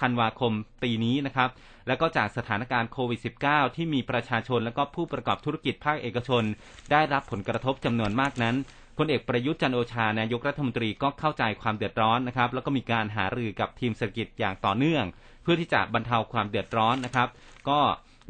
[0.00, 0.52] ธันวาคม
[0.82, 1.50] ปีนี้นะครับ
[1.86, 6.42] แล้วก็จากสถานการณ์โควิด -19 ที่มีประชาชนและก็ผู้ประกอบธุรกิจภาคเอกชน
[6.90, 8.56] ได้รับผลกระทบจำนวนมากนั้น
[8.98, 15.04] พลเอกประยุทธ์จันโอชานายกรัฐมนตรีก็เข้าใจความเดือดร้อนนะครับ แล้วก็มีการหารือกับทีมเศรษฐกิจอย่างต่อเนื่อง
[15.42, 17.28] เพื่อที่จะบรรเทาความเดือดร้อนนะครับ
[17.68, 17.80] ก็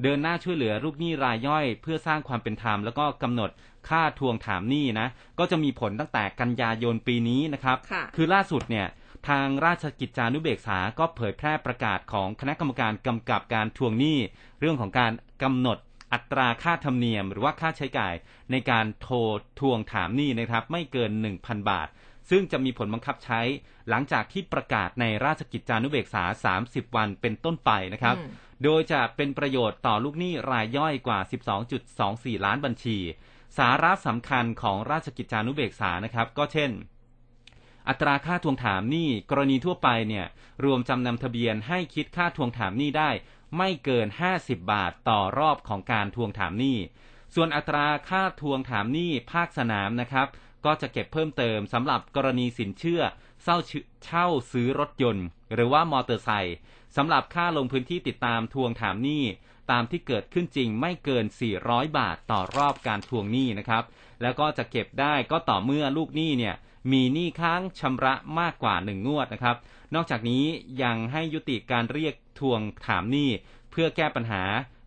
[0.03, 3.51] เดินหน้าช่วยเหลือลูกหนี้รายย่อย เพื่อสร้างความเป็นธรรมแล้วก็กำหนด
[3.89, 8.87] ค่าทวงถามหนี้นะก็จะมีผลตั้งแต่กันยายนปีนี้นะครับค่ะคือล่าสุดเนี่ย
[9.29, 14.19] ทางราชกิจจานุเบกษาก็เผยแพร่ประกาศของคณะกรรมการกำกับการทวงหนี้
[14.61, 15.79] เรื่องของการกำหนด
[16.13, 18.15] อัตราค่าธรรมเนียม หรือว่าค่าใช้จ่าย
[18.51, 19.17] ในการโทร
[19.61, 21.89] ทวงถามหนี้นะครับ ไม่เกิน 1,000 บาท
[22.31, 23.41] ซึ่งจะมีผลบังคับใช้
[23.89, 26.25] หลังจากที่ประกาศในราชกิจจานุเบกษา
[26.61, 28.31] 30 วันเป็นต้นไปนะครับอืม
[28.65, 31.19] โดยจะเป็นประโยชน์ต่อลูกหนี้รายย่อยกว่า
[31.83, 32.99] 12.24 ล้านบัญชี
[33.59, 36.71] สาระสำคัญของราชกิจจานุเบกษานะครับ ก็เช่น
[37.89, 40.27] อัตราค่าทวงถามหนี้กรณีทั่วไปเนี่ย
[40.65, 43.11] รวมจำนำทะเบียนให้คิดค่าทวงถามหนี้ได้
[43.57, 44.07] ไม่เกิน
[44.39, 46.79] 50 บาทต่อรอบของการทวงถามหนี้
[47.35, 50.27] ส่วนอัตราค่าทวงถามหนี้ภาคสนามนะครับ
[50.65, 53.03] ก็จะเก็บเพิ่มเติมสำหรับกรณีสินเชื่อ
[53.49, 53.59] เช่า
[54.05, 56.57] เช่าซื้อรถยนต์ หรือว่ามอเตอร์ไซค์
[56.97, 59.25] สำหรับค่าลงพื้นที่ติดตามทวงถามหนี้
[59.71, 61.25] ตามที่เกิดขึ้นจริงไม่เกิน
[61.61, 63.85] 400 บาทต่อรอบการทวงหนี้นะครับ
[64.23, 66.55] แล้วก็จะเก็บได้ก็ต่อเมื่อลูกหนี้เนี่ย
[66.93, 69.57] มีหนี้ค้างชำระมากกว่า1งวดนะครับ
[69.95, 70.45] นอกจากนี้
[70.83, 73.31] ยังให้ยุติการเรียกทวงถามหนี้
[73.71, 74.43] เพื่อแก้ปัญหา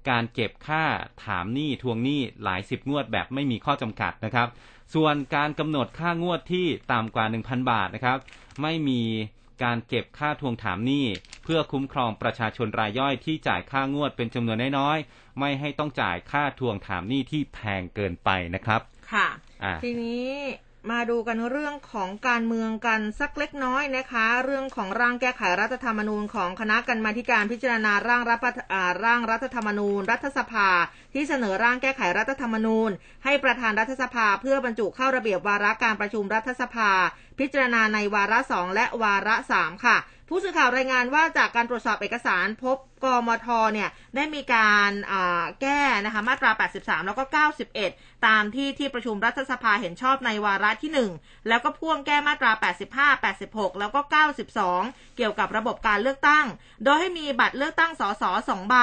[0.09, 0.83] การเก็บค่า
[1.25, 4.47] ถามหนี้ทวงหนี้หลายสิบงวดแบบไม่มีข้อจำกัดนะครับ
[4.95, 8.17] ส่วนการกำหนดค่างวดที่ต่ำกว่า 1,000 บาทนะครับ
[8.61, 9.01] ไม่มี
[9.63, 11.05] การเก็บค่าทวงถามหนี้
[11.43, 18.81] เพื่อคุ้มครองประชาชนรายย่อยที่จ่ายค่างวดเป็นจำนวนน้อยๆไม่ให้ต้องจ่ายค่าทวงถามหนี้ที่แพงเกินไปนะครับ
[19.11, 19.27] ค่ะ
[19.63, 20.29] อ่าทีนี้
[20.91, 28.39] มาดูกันเรื่องของการเมืองกันสักเล็กน้อยนะคะ เรื่องของร่างแก้ไขรัฐธรรมนูญของคณะกรรมาธิการพิจารณาร่างรัฐ
[28.73, 30.69] อ่าร่างรัฐธรรมนูญ รัฐสภา
[31.13, 32.89] ที่เสนอร่างแก้ไขรัฐธรรมนูญ
[33.25, 36.91] ให้ประธานรัฐสภาเพื่อบรรจุเข้าระเบียบวาระการประชุมรัฐสภา
[37.39, 39.97] พิจารณาในวาระสองและวาระสามค่ะ
[40.29, 44.91] ผู้สื่อข่าวรายงานว่าจากการตรวจสอบเอกสารพบกมทเนี่ยได้มีการ
[45.61, 47.23] แก้นะคะมาตรา 83 แล้วก็
[47.75, 52.51] 91 ตามที่ที่ประชุมรัฐสภาเห็นชอบในวาระที่ 1 แล้วก็พ่วงแก้มาตรา
[53.11, 53.99] 85 86 แล้วก็
[54.59, 56.45] 92 เกี่ยวกับระบบการเลือกตั้ง
[56.83, 58.75] โดยให้มีบัตรเลือกตั้งสสสองใบ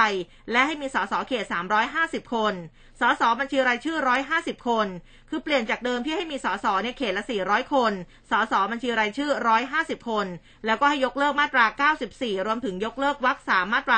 [0.50, 1.44] และให้มีสสเขต
[1.88, 2.54] 350 คน
[3.00, 3.98] สสบัญชีรายชื่อ
[4.32, 4.86] 150 คน
[5.30, 7.92] คือเปลี่ยนจากเดิมที่ให้มีสสเนี่ยเขตละ 400 คน
[8.30, 9.30] สสบัญชีรายชื่อ
[9.70, 10.26] 150 คน
[10.66, 11.66] แล้วก็ให้ยกเลิกมาตรา
[12.08, 13.96] 94 รวมถึงยกเลิกวรรค3มมาตรา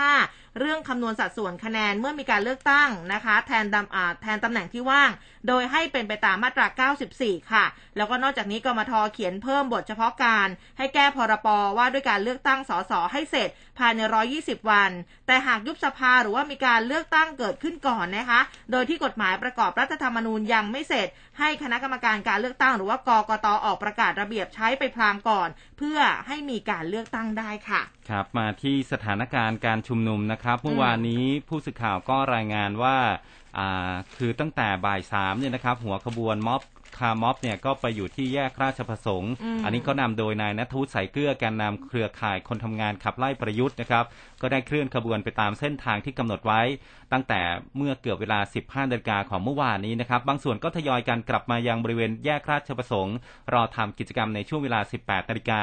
[0.00, 5.10] 105 เรื่องคำนวณสัดส่วนคะแนนเมื่อมีการเลือกตั้งนะคะ แทนดำอาแทนตำแหน่งที่ว่าง
[5.48, 6.66] โดยให้เป็นไปตามมาตรา
[7.12, 7.64] 94 ค่ะ
[7.96, 10.48] แล้วก็นอกจากนี้กมทเขียนเพิ่มบทเฉพาะการ
[10.78, 11.48] ให้แก้พรป
[11.78, 13.48] ว่าด้วยการเลือกตั้งสสให้เสร็จ
[13.78, 14.00] ภายใน
[14.36, 14.90] 120 วัน
[15.26, 18.40] แต่หากยุบสภาหรือว่ามีการเลือกตั้งเกิดขึ้นก่อนนะคะ
[18.72, 21.08] โดยที่กฎหมายประกอบรัฐธรรมนูญยังไม่เสร็จ
[21.38, 25.48] ให้คณะกรรมการการเลือกตั้ง หรือว่ากกตออกประกาศระเบียบใช้ไปพลางก่อน
[25.78, 32.96] เพื่อให้มีการเลือกตั้งได้ค่ะครับมาที่สถานการณ์การชุมนุมนะครับเมื่อวานนี้ผู้สื่อข่าวก็รายงานว่า
[33.58, 36.60] อ่าคือตั้งแต่บ่ายสามเนี่ยนะครับหัวขบวนม็อบ
[37.00, 44.04] คาร์ม็อบเนี่ยก็ไปอยู่ที่แยกราชประสงค์อืมอันนี้ก็นำโดยนายนัทวุฒิสายเกลือแกนนำเครือข่ายคนทำงานขับไล่ประยุทธ์นะครับ
[44.40, 46.60] ก็ได้เคลื่อนขบวนไปตามเส้นทางที่กำหนดไว้
[47.12, 47.40] ตั้งแต่
[47.76, 53.16] เมื่อเกือบเวลา 15นาฬิกาของเมื่อวานนี้นะครับ บางส่วนก็ทยอยกันกลับมายังบริเวณแยกราชประสงค์
[53.52, 55.62] รอทำกิจกรรมในช่วงเวลา 18นาฬิกา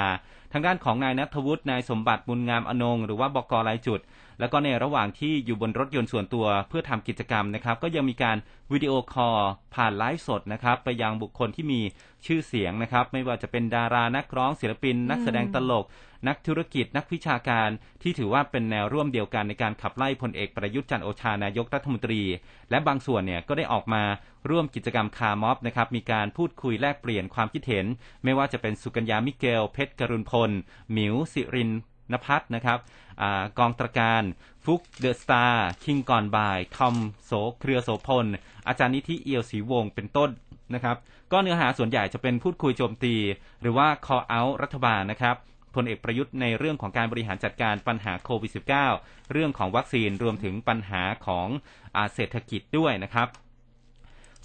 [0.53, 3.99] ทางด้านของนายนัทวุฒินายสมบัติบุญงามอนงหรือว่าบกรายจุด
[4.39, 8.37] แล้วก็ในระหว่างที่อยู่บนรถยนต์ส่วนตัวเพื่อทำกิจกรรมนะครับ ก็ยังมีการ
[8.71, 9.39] video call
[9.75, 11.81] ผ่านไลฟ์สดนะครับ ไปยังบุคคลที่มี
[12.25, 15.85] ชื่อเสียงนะครับ ไม่ว่าจะเป็นดารานักร้องศิลปิน นักแสดงตลก
[16.27, 17.69] นักธุรกิจนักวิชาการ
[18.01, 22.21] ที่ถือว่าเป็นแนวร่วมเดียวกันในการขับไล่พลเอกประยุทธ์จันทร์โอชานายกรัฐมนตรี
[22.69, 24.03] และบางส่วนเนี่ยก็ได้ออกมา
[24.49, 27.85] ร่วมกิจกรรมคาร์ม็อบนะครับมีการพูดคุยแลกเปลี่ยนความคิดเห็น
[28.23, 30.51] ไม่ว่าจะเป็นสุกัญญามิเกล เพชรกรุณพล
[30.91, 32.79] หมิวสิริลภัสนะครับ
[33.21, 33.23] อ
[33.59, 34.23] กองตระการ
[34.63, 36.95] ฟลุคเดอะสตาร์คิงก่อนบ่ายทอม
[37.25, 38.25] โสเครือโสภณ
[38.67, 40.29] อาจารย์นิธิเอียวศรีวงศ์เป็นต้น
[40.73, 40.97] นะครับ
[41.31, 43.15] ก็เนื้อหาส่วนใหญ่จะเป็นพูดคุยโจมตี
[43.61, 45.35] หรือว่า call out รัฐบาลนะครับ
[45.75, 48.51] พลเอกประยุทธ์ในเรื่องของการบริหารจัดการปัญหาโควิด
[48.91, 51.47] -19 เรื่องของวัคซีนรวมถึงปัญหาของ
[51.95, 53.27] อเศรษฐกิจด้วยนะครับ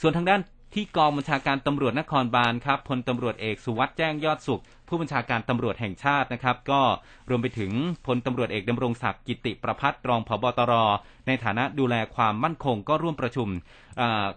[0.01, 0.41] ส่วนทางด้าน
[0.75, 6.81] ที่กองบัญชาการตำรวจนครบาลครับพลตำรวจเอกสุวัฒน์แจ้งยอดสุข ผู้บัญชาการตำรวจแห่งชาตินะครับ ก็
[7.29, 7.73] รวมไปถึง
[8.07, 10.73] พลตำรวจเอกดำรงศักดิ์กิติประพัฒน์รองผบตร
[11.27, 13.49] ในฐานะดูแลความมั่นคงก็ร่วมประชุม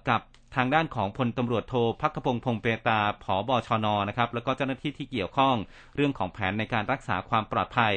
[0.09, 0.21] กับ
[0.55, 5.55] ทางด้านของพลตำรวจโทพักขพงศ์พงเปตาผอบชนนะครับแล้วก็เจ้าหน้าที่ที่เกี่ยวข้อง
[5.95, 7.93] เรื่องของแผนในการรักษาความปลอดภัย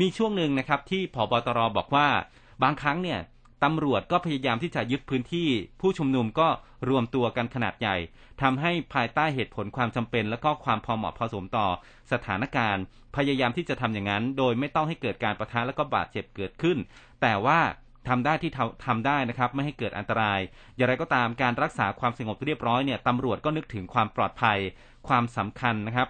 [0.00, 2.08] มีช่วงหนึ่งนะครับที่ผบตรบอกว่า
[2.62, 3.18] บางครั้งเนี่ย
[3.64, 5.48] ตำรวจก็พยายามที่จะยึดพื้นที่
[5.80, 6.48] ผู้ชุมนุมก็
[6.88, 7.96] รวมตัวกันขนาดใหญ่
[8.42, 11.66] ทำให้ภายใต้เหตุผลความจำเป็น และก็ความพอเหมาะพอสมต่อ
[12.12, 12.82] สถานการณ์
[13.16, 16.76] พยายามที่จะทำอย่างนั้น โดยไม่ต้องให้เกิดการประทะและก็บาดเจ็บเกิดขึ้น
[17.22, 17.60] แต่ว่า
[18.08, 18.52] ทำได้ที่
[18.86, 20.40] ทำได้นะครับ ไม่ให้เกิดอันตราย
[20.76, 24.58] อย่างไรก็ตามการรักษาความสงบเรียบร้อยเนี่ยตำรวจก็นึกถึงความปลอดภัย
[25.08, 26.08] ความสำคัญนะครับ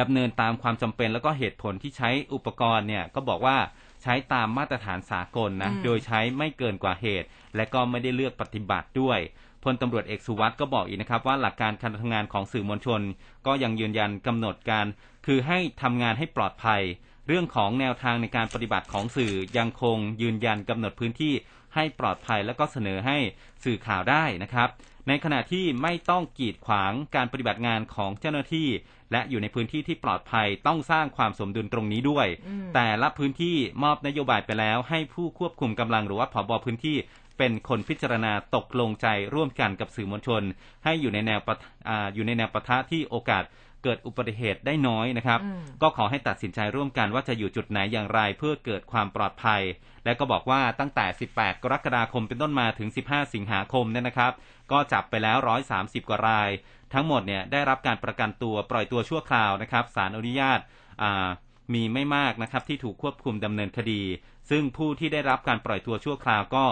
[0.00, 3.56] ดำเนินตามความจำเป็นแล้วก็เหตุผลที่ใช้อุปกรณ์เนี่ยก็บอกว่า
[4.04, 9.18] ใช้ตามมาตรฐานสากลนะอืมโดยใช้ไม่เกินกว่าเหตุ และก็ไม่ได้เลือกปฏิบัติด้วย
[9.64, 13.00] พลตำรวจเอกสุวัสด์ก็บอกอีกนะครับว่าหลักการการทำงานของสื่อมวลชน
[13.46, 14.86] ก็ยังยืนยันกำหนดการ
[15.26, 16.82] คือให้ทำงานให้ปลอดภัย
[17.28, 21.34] เรื่องของแนวทางในการปฏิบัติของสื่อยังคงยืนยันกำหนดพื้นที่
[21.74, 23.16] ให้ปลอดภัยแล้วก็เสนอให้
[23.64, 24.68] สื่อข่าวได้นะครับ
[25.08, 28.68] ในขณะที่ไม่ต้องกีดขวางการปฏิบัติงานของเจ้าหน้าที่
[29.12, 36.96] และอยู่ในพื้นที่ที่ปลอดภัยต้องสร้างความสมดุลตรงนี้ด้วยอืมแต่ละพื้นที่มอบนโยบายไปแล้ว ให้ผู้ควบคุมกำลังหรือว่าผบพื้นที่
[37.38, 40.42] เป็นคนพิจารณาตกลงใจร่วมกันกับสื่อมวลชน
[40.84, 41.54] ให้อยู่ในแนวปะ
[41.88, 43.44] อ่าอยู่ในแนวปะทะที่โอกาส
[43.84, 49.62] เกิดอุบัติเหตุได้น้อยนะครับอืมก็ขอให้ตัดสินใจร่วมกันว่าจะอยู่จุดไหนอย่างไรเพื่อเกิดความปลอดภัย
[50.04, 54.32] และก็บอกว่าตั้งแต่ 18 กรกฎาคมเป็นต้นมาถึง 15 สิงหาคมเนี่ยนะครับ
[54.72, 55.38] ก็จับไปแล้ว
[55.74, 56.50] 130 กว่าราย
[56.94, 60.58] ทั้งหมดเนี่ยได้รับการประกันตัวปล่อยตัวชั่วคราวนะครับศาลอนุญาต
[61.02, 61.28] อ่า
[61.74, 64.02] มีไม่มากนะครับที่ถูกควบคุมดำเนินคดี
[64.50, 66.64] ซึ่งผู้ที่ได้รับการปล่อยตัวชั่วคราวก็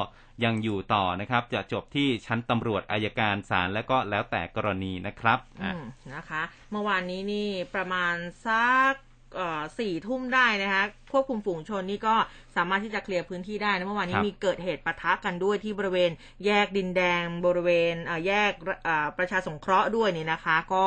[0.45, 5.83] ยังอยู่ต่อนะครับ จะจบที่ชั้นตำรวจอายการศาลและก็แล้วแต่กรณีนะครับอือะม
[6.15, 8.15] นะคะ เมื่อวานนี้นี่ประมาณ
[8.47, 8.93] สัก
[9.37, 12.15] เอ่อสี่ทุ่มได้นะคะควบคุมฝูงชนนี่ก็
[12.57, 16.11] สามารถที่จะเคลียร์พื้นที่ได้นะเมื่อวานนี้ครับมีเกิดเหตุปะทะกันด้วยที่บริเวณ
[16.45, 18.53] แยกดินแดงบริเวณเอ่อแยก
[18.85, 20.85] เอ่อประชาสงเคราะห์ด้วยนี่นะคะ ก็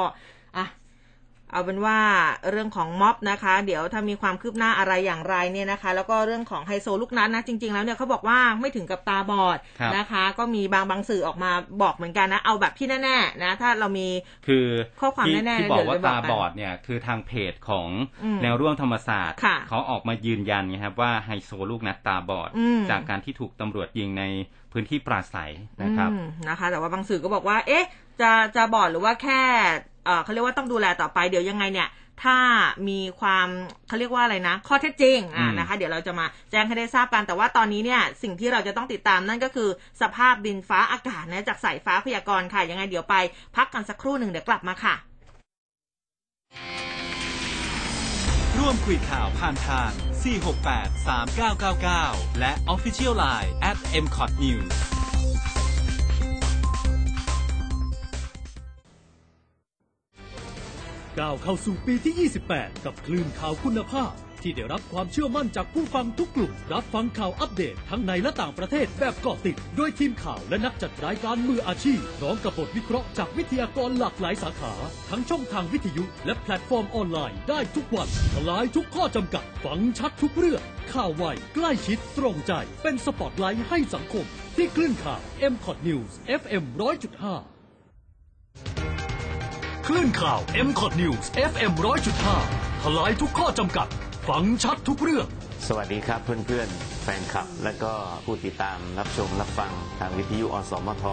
[0.58, 0.66] อะ
[1.52, 1.98] เอาเป็นว่า
[2.52, 14.08] เรื่องของม็อบนะคะ เดี๋ยวถ้ามีความคืบหน้าอะไรอย่างไรเนี่ยนะคะ แล้วก็เรื่องของไฮโซลูกนัดนะจริง ๆ แล้วเนี่ยเขาบอกว่าไม่ถึงกับตาบอดครับนะคะ ก็มีบางบางสื่อออกมาบอกเหมือนกันนะ เอาแบบที่แน่ๆนะ ถ้าเรามี
[14.48, 14.66] คือ
[15.02, 17.88] ข้อความที่แน่ๆที่บอกว่าเดี๋ยวจะบอกตากันบอดเนี่ยคือทางเพจของ
[18.24, 24.24] อืมแนวร่วมธรรมศาสตร์ค่ะเขาออกมายืนยันไงครับว่าไฮโซลูกนัดตาบอดอืมจากการที่ถูกตำรวจยิงใน
[24.72, 25.52] พื้นที่ปราศัย
[25.84, 27.86] นะครับอืมนะคะ แต่ว่าบางสื่อก็บอกว่า เอ๊ะ
[28.22, 29.42] จะจะบอดหรือว่าแค่
[30.06, 31.90] เอ่อเขาเรียกว่าต้องดูแลต่อไปเดี๋ยวยังไงเนี่ย
[32.24, 32.38] ถ้า
[32.90, 33.48] มีความ
[33.88, 39.70] เขาเรียกว่าอะไรนะ ข้อเท็จจริงอ่าอืมนะคะ เดี๋ยวเราจะมาแจ้งให้ได้ทราบกัน แต่ว่าตอนนี้เนี่ยสิ่งที่เราจะต้องติดตามนั่นก็คือ
[40.02, 43.16] สภาพดินฟ้าอากาศนะจากสายฟ้าพยากรณ์ค่ะ ยังไงเดี๋ยวไป
[43.56, 44.96] พักกันสักครู่หนึ่งเดี๋ยวกลับมาค่ะ
[48.58, 49.90] ร่วมคุยข่าวผ่านทาง
[50.70, 51.08] 468
[51.74, 54.74] 3999 และ Official Line at mcot news
[61.20, 64.12] ก้าวเข้าสู่ปีที่ 28 กับคลื่นข่าวคุณภาพ
[64.42, 74.74] ที่ได้รับความเชื่อมั่นจากผู้ฟังทุกกลุ่ม รับฟังข่าวอัปเดตทั้งในและต่างประเทศแบบเกาะติดด้วยทีมข่าวและนักจัดรายการมืออาชีพพร้อมกับบทวิเคราะห์จากวิทยากรหลากหลายสาขา
[75.10, 80.62] ทั้งช่องทางวิทยุและแพลตฟอร์มออนไลน์ได้ทุกวันทลายทุกข้อจำกัดฟังชัดทุกเรื่อง
[80.94, 82.54] ข่าวไวใกล้ชิดตรงใจ
[82.84, 85.22] เป็นสปอตไลท์ให้สังคม ที่คลื่นข่าว
[85.54, 86.12] m c o t News
[86.42, 88.95] FM 100.5
[89.90, 91.72] คลื่นข่าว m c o t News FM
[92.28, 93.88] 100.5ทลายทุกข้อจำกัด
[94.28, 95.28] ฟังชัดทุกเรื่อง
[95.70, 97.94] สวัสดีครับเพื่อนๆ แฟนคลับ และก็
[98.26, 101.04] ผู้ติดตามรับชมรับฟังทางวิทยุอสมท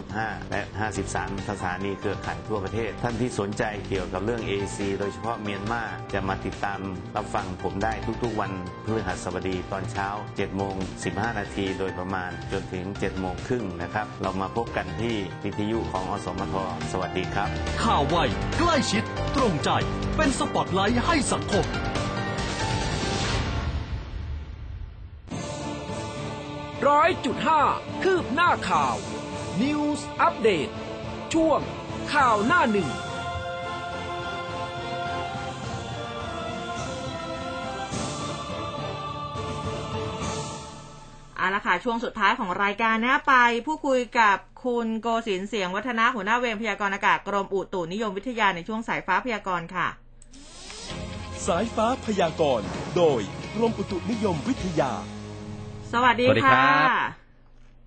[0.00, 0.60] 100.5 และ
[1.00, 5.82] 53 สถานีเครือข่ายทั่วประเทศ ท่านที่สนใจเกี่ยวกับเรื่อง AC โดยเฉพาะเมียนมา
[6.12, 6.80] จะมาติดตาม
[7.16, 7.92] รับฟังผมได้
[8.22, 8.52] ทุกๆ วัน
[8.84, 10.74] พฤหัสบดีตอนเช้า7โมง
[11.06, 16.54] 15 นาทีโดยประมาณจนถึง 7 โมงครึ่งนะครับ เรามาพบกันที่วิทยุของอสมท
[16.92, 17.48] สวัสดีครับ
[17.84, 18.16] ข่าวไว
[18.58, 19.04] ใกล้ชิด
[19.36, 19.70] ตรงใจ
[20.16, 21.66] เป็นสปอตไลท์ให้สังคม
[26.92, 27.62] ร้อยจุดห้า
[28.02, 28.94] คืบหน้าข่าว
[29.62, 30.68] News อัปเดต
[31.34, 31.60] ช่วง
[32.12, 32.88] ข่าวหน้าหนึ่ง
[41.36, 43.34] เอาละค่ะ ช่วงสุดท้ายของรายการนะไป
[43.66, 49.88] ผู้คุยกับคุณโกศินทร์เสียงวัฒนะหัวหน้าเวรพยากรณ์อากาศกรมอุตุนิยมวิทยาในช่วงสายฟ้าพยากรณ์ค่ะ
[51.46, 52.66] สายฟ้าพยากรณ์
[52.96, 53.20] โดย
[53.54, 54.92] กรมอุตุนิยมวิทยา
[55.92, 56.88] สวัสดีสวัสดีครัค่ะบ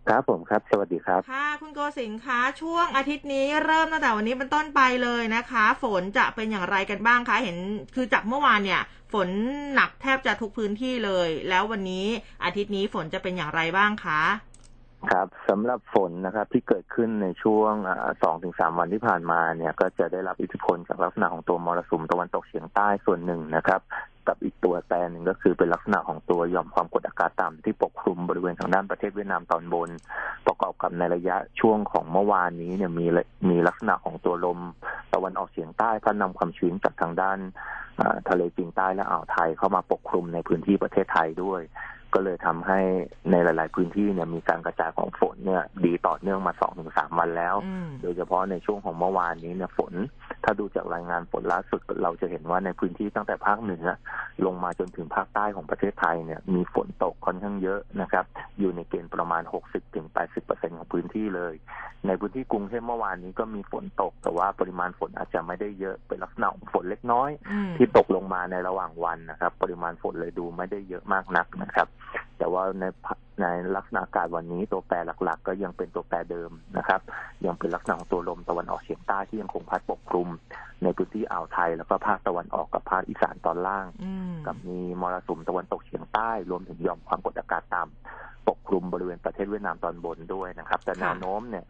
[0.07, 7.57] ครับผมครับ สวัสดีครับ ค่ะคุณโกศินทร์คะช่วงอาทิตย์นี้เริ่มตั้งแต่วันนี้เป็นต้นไปเลยนะคะ ฝนจะเป็นอย่างไรกันบ้างคะเห็น
[7.95, 8.81] คือจากเมื่อวานเนี่ย
[9.13, 9.29] ฝน
[9.73, 12.05] หนักแทบจะทุกพื้นที่เลย แล้ววันนี้
[12.43, 14.21] อาทิตย์นี้ฝนจะเป็นอย่างไรบ้างคะ
[15.11, 17.73] ครับสำหรับฝนนะครับที่เกิดขึ้นในช่วง
[18.23, 23.81] สองถึงสามวันที่ผ่านมาเนี่ย ก็จะได้รับอิทธิพลจากลักษณะของตัวมรสุมตะวันตกเฉียงใต้ส่วนหนึ่งนะครับ
[24.27, 29.89] กับอีกตัวแปรหนึ่งก็คือเป็นลักษณะของตัวหย่อมความกดอากาศต่ำที่ปกคลุมบริเวณทางด้านประเทศเวียดนามตอนบน
[30.45, 33.05] ประกอบกับในระยะช่วงของเมื่อวานนี้เนี่ยมี
[33.49, 34.59] มีลักษณะของตัวลม
[35.13, 37.37] ตะวันออกเฉียงใต้พัดนำความชื้นจากทางด้าน
[38.29, 41.61] ทะเลจีนใต้และอ่าวไทยเข้ามาปกคลุมในพื้นที่ประเทศไทยด้วย
[42.15, 42.79] ก็เลยทำให้
[43.31, 47.55] ในหลาย ๆ พื้นที่เนี่ยมีการกระจายของฝนเนี่ย ดีต่อเนื่องมาสองถึงสามวันแล้ว
[48.01, 49.93] โดยเฉพาะในช่วงของเมื่อวานนี้เนี่ยฝน
[50.43, 53.85] ถ้าดูจากรายงานฝนล่าสุดเราจะเห็นว่าในพื้นที่ตั้งแต่ภาคเหนือ
[54.45, 58.25] ลงมาจนถึงภาคใต้ของประเทศไทยเนี่ยมีฝนตกค่อนข้างเยอะนะครับ
[58.59, 59.43] อยู่ในเกณฑ์ประมาณ
[60.09, 61.53] 60-80%ของพื้นที่เลย
[62.07, 67.29] ในพื้นที่กรุงเทพเมื่อวานนี้ก็มีฝนตก แต่ว่าปริมาณฝนอาจจะไม่ได้เยอะเป็นลักษณะของฝนเล็กน้อย
[67.77, 71.87] ที่ตกลงมาในระหว่างวันนะครับ ปริมาณฝนเลยดูไม่ได้เยอะมากนักนะครับ
[72.37, 72.85] แต่ว่าใน
[73.41, 77.01] ในลักษณะอากาศวันนี้ตัวแปรหลัก ๆ ก็ยังเป็นตัวแปรเดิมนะครับ
[77.45, 80.27] ยังเป็นลักษณะของตัวลมตะวันออกเฉียงใต้ที่ยังคงพัดปกคลุม
[80.83, 83.85] ในพื้นที่อ่าวไทย แล้วก็ภาคตะวันออกกับภาคอีสานตอนล่าง
[84.45, 91.65] กับมีมรสุมตะวันตกเฉียงใต้รวมถึงยอมความกดอากาศต่ำ ปกคลุมบริเวณประเทศเวียดนามตอนบนด้วยนะครับ แต่แนวโน้มเนี่ย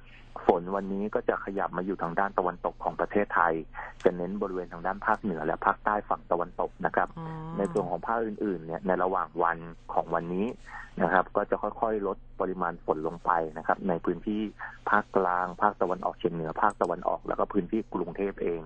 [0.47, 3.53] ฝนวันนี้ก็จะขยับมาอยู่ทางด้านตะวันตกของประเทศไทย
[4.03, 7.09] จะเน้นบริเวณทางด้านภาคเหนือและภาคใต้ฝั่งตะวันตกนะครับ
[7.57, 9.57] ในส่วนของภาคอื่นๆเนี่ยในระหว่างวัน
[9.93, 10.47] ของวันนี้
[11.03, 14.41] นะครับ ก็จะค่อยๆ ลดปริมาณฝนลงไปนะครับ ในพื้นที่
[14.89, 18.61] ภาคกลาง ภาคตะวันออกเฉียงเหนือ ภาคตะวันออกแล้วก็พื้นที่กรุงเทพเอง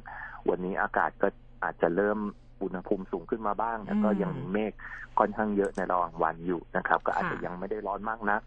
[0.50, 1.28] วันนี้อากาศก็
[1.64, 2.20] อาจจะเริ่ม
[2.64, 4.74] อุณหภูมิสูงขึ้นมาบ้างแต่ก็ยังมีเมฆ
[5.20, 8.42] ค่อนข้างเยอะในระหว่างวันอยู่นะครับ ก็อาจจะยังไม่ได้ร้อนมากนัก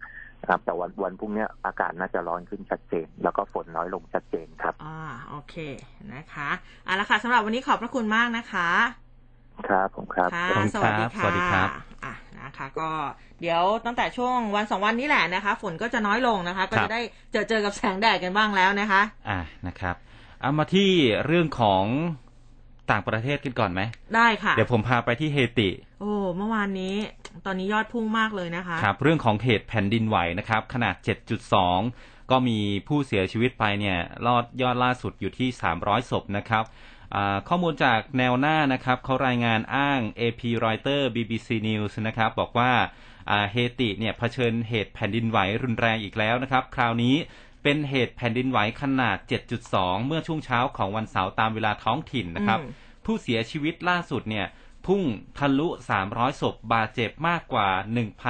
[0.48, 4.98] ครับแต่วันวันพรุ่งนี้อากาศน่าจะร้อนขึ้นชัดเจน แล้วก็ฝนน้อยลงชัดเจนครับอ่า
[5.28, 5.54] โอเค
[6.14, 6.50] นะคะ
[6.84, 8.68] เอาละค่ะสำหรับวันนี้ขอบพระคุณมากนะคะ
[9.68, 11.68] ครับผมครับค่ะสวัสดีค่ะสวัสดีครับ
[12.04, 12.90] อะนะคะก็
[13.40, 17.00] เดี๋ยวตั้งแต่ช่วงวันสองวันนี้แหละนะคะ ฝนก็จะน้อยลงนะคะ ก็จะได้
[17.32, 19.96] เจอเจอกับแสงแดดกันบ้างแล้วนะคะ อ่านะครับ
[20.40, 20.90] เอามาที่
[21.26, 21.84] เรื่องของ
[22.90, 23.80] ต่างประเทศกันก่อนไหม
[24.16, 25.70] ได้ค่ะ เดี๋ยวผมพาไปที่เฮติ
[26.00, 26.94] โอ้ เมื่อวานนี้
[27.46, 30.94] ตอนนี้ยอดพุ่งมากเลยนะคะ ครับ เรื่องของเหตุแผ่นดินไหวนะครับ ขนาด
[31.62, 32.58] 7.2 ก็มี
[32.88, 35.48] ผู้เสียชีวิตไปเนี่ยรอดยอดล่าสุดอยู่ที่
[35.80, 36.64] 300 ศพนะครับ
[37.48, 42.72] ข้อมูลจากแนวหน้านะครับเขารายงานอ้าง AP Reuters BBC News นะครับ บอกว่า
[43.50, 47.14] เฮติเนี่ยเผชิญเหตุแผ่นดินไหวรุนแรงอีกแล้วนะครับ คราวนี้
[47.62, 49.16] เป็นเหตุแผ่นดินไหวขนาด
[49.62, 52.60] 7.2 เมื่อช่วงเช้าของวันเสาร์ตามเวลาท้องถิ่นนะครับ
[53.04, 54.46] ผู้เสียชีวิตล่าสุดเนี่ย
[54.86, 55.02] พุ่ง
[55.38, 55.68] ทะลุ
[56.04, 57.68] 300 ศพ บาดเจ็บมากกว่า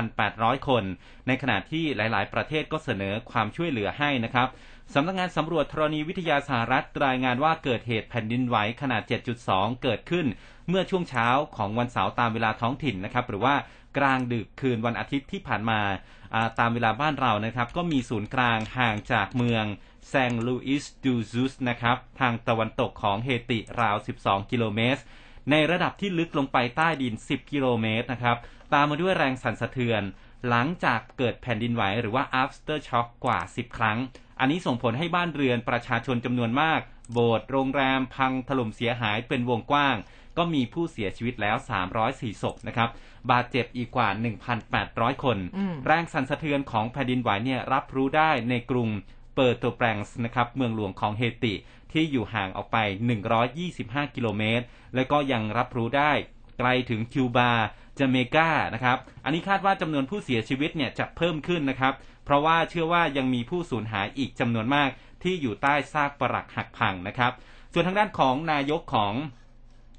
[0.03, 0.85] 1,800 คน
[1.27, 4.49] ในขณะที่หลาย ๆ ประเทศก็เสนอความช่วยเหลือให้นะครับ
[4.95, 9.03] สำนักงงานสำรวจธรณีวิทยาสหรัฐรายงานว่าเกิดเหตุแผ่นดินไหวขนาด
[9.43, 10.27] 7.2 เกิดขึ้น
[10.69, 13.55] เมื่อช่วงเช้าของวันเสาร์ตามเวลาท้องถิ่นนะครับ หรือว่า
[13.97, 15.81] กลางดึกคืนวันอาทิตย์ที่ผ่านมา
[16.59, 19.65] ตามเวลาบ้านเรานะครับ ก็มีศูนย์กลางห่างจากเมือง
[20.09, 25.01] แซงลูอิสดูซุสนะครับ ทางตะวันตกของเฮติราว 12 กิโลเมตร
[25.51, 28.37] ในระดับที่ลึกลงไปใต้ดิน 10 กิโลเมตรนะครับ
[28.73, 30.03] ตามมาด้วยแรงสั่นสะเทือน
[30.49, 33.99] หลังจากเกิดแผ่นดินไหวหรือว่า after shock กว่า 10 ครั้ง
[34.41, 36.81] อันนี้ส่งผลให้บ้านเรือนประชาชนจำนวนมาก
[37.13, 39.97] โบสถ์โรงแรมพังถล่มเสียหายเป็นวงกว้าง
[40.39, 41.57] ก็มีผู้เสียชีวิตแล้ว
[41.99, 42.89] 304ศพนะครับ
[43.31, 44.09] บาดเจ็บอีกกว่า
[44.67, 45.39] 1,800 คน
[45.87, 48.89] แรงสั่นสะเทือนของแผ่นดินไหวเนี่ยรับรู้ได้ในกรุง
[49.35, 51.55] เปิร์โตแปรงส์นะครับเมืองหลวงของเฮติ
[51.93, 52.77] ที่อยู่ห่างออกไป
[53.47, 54.65] 125 กิโลเมตร
[54.95, 56.13] และก็ยังรับรู้ได้
[56.59, 57.51] ไกลถึงคิวบา
[57.99, 61.95] จาเมกานะครับ อันนี้คาดว่าจำนวนผู้เสียชีวิตเนี่ยจะเพิ่มขึ้นนะครับ
[62.25, 64.89] เพราะว่าเชื่อว่ายังมีผู้สูญหายอีกจำนวนมาก
[65.23, 67.33] ที่อยู่ใต้ซากปรักหักพังนะครับ
[67.73, 69.15] ส่วนทางด้านของนายกของ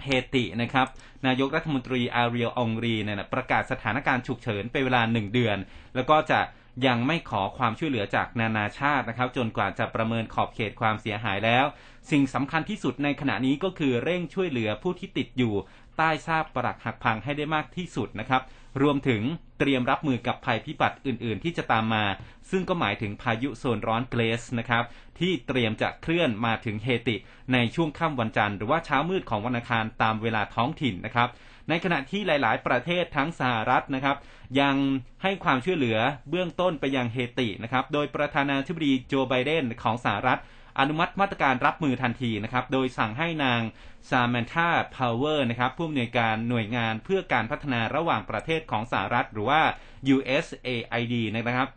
[0.04, 0.88] เฮตินะครับ
[1.28, 5.58] นายกรัฐมนตรีอาเรียลองรีเนี่ยประกาศสถานการณ์ฉุกเฉินเป็นเวลาหนึ่งเดือน
[5.96, 6.40] แล้วก็จะ
[6.88, 11.66] ยังไม่ขอความช่วยเหลือจากนานาชาตินะครับ จนกว่าจะประเมินขอบเขตความเสียหายแล้ว
[12.12, 15.54] สิ่งสำคัญที่สุดในขณะนี้ก็คือเร่งช่วยเหลือผู้ที่ติดอยู่
[15.98, 18.42] ใต้ซากปรักหักพังให้ได้มากที่สุดนะครับ
[18.82, 19.22] รวมถึง
[19.60, 22.06] เตรียมรับมือกับภัยพิบัติอื่น ๆ ที่จะตามมา
[22.52, 24.84] ซึ่งก็หมายถึงพายุโซนร้อนเกรสนะครับ
[25.20, 27.16] ที่เตรียมจะเคลื่อนมาถึงเฮติ
[27.54, 31.30] ในช่วงค่ำวันจันทร์หรือว่าเช้ามืดของวันอังคารตามเวลาท้องถิ่นนะครับ
[31.70, 34.18] ในขณะที่หลาย ๆ ประเทศทั้งสหรัฐนะครับ
[34.60, 34.76] ยัง
[35.24, 35.98] ให้ความช่วยเหลือ
[36.30, 40.40] เบื้องต้นไปยังเฮตินะครับโดยประธานาธิบดีโจไบเดนของสหรัฐ
[40.80, 43.62] อนุมัติมาตรการรับมือทันทีนะครับโดยสั่งให้นาง
[44.10, 49.62] ซามันธาพาวเวอร์นะครับผู้อำนวยการหน่วยงานเพื่อการพัฒนาระหว่างประเทศของสหรัฐ หรือว่า
[50.16, 51.70] USAID นะครับ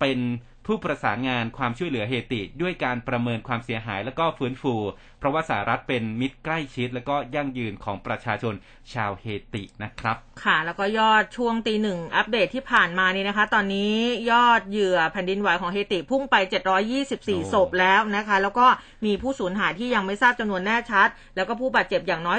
[0.00, 0.18] เป็น
[0.66, 4.74] ผู้ประสานงานความช่วยเหลือเฮติด้วยการประเมินความเสียหายและก็ฟื้นฟู
[5.18, 8.54] เพราะว่าสหรัฐเป็นมิตรใกล้ชิดและก็ยั่งยืนของประชาชน
[8.92, 13.94] ชาวเฮตินะครับ ค่ะ แล้วก็ยอดช่วงตีหนึ่งอัปเดตที่ผ่านมานี่นะคะ ตอนนี้
[14.30, 16.36] ยอดเหยื่อแผ่นดินไหวของเฮติพุ่งไป
[16.94, 18.66] 724ศพแล้วนะคะ แล้วก็
[19.06, 22.38] มีผู้สูญหายที่ยังไม่ทราบจำนวนแน่ชัด แล้วก็ผู้บาดเจ็บอย่างน้อย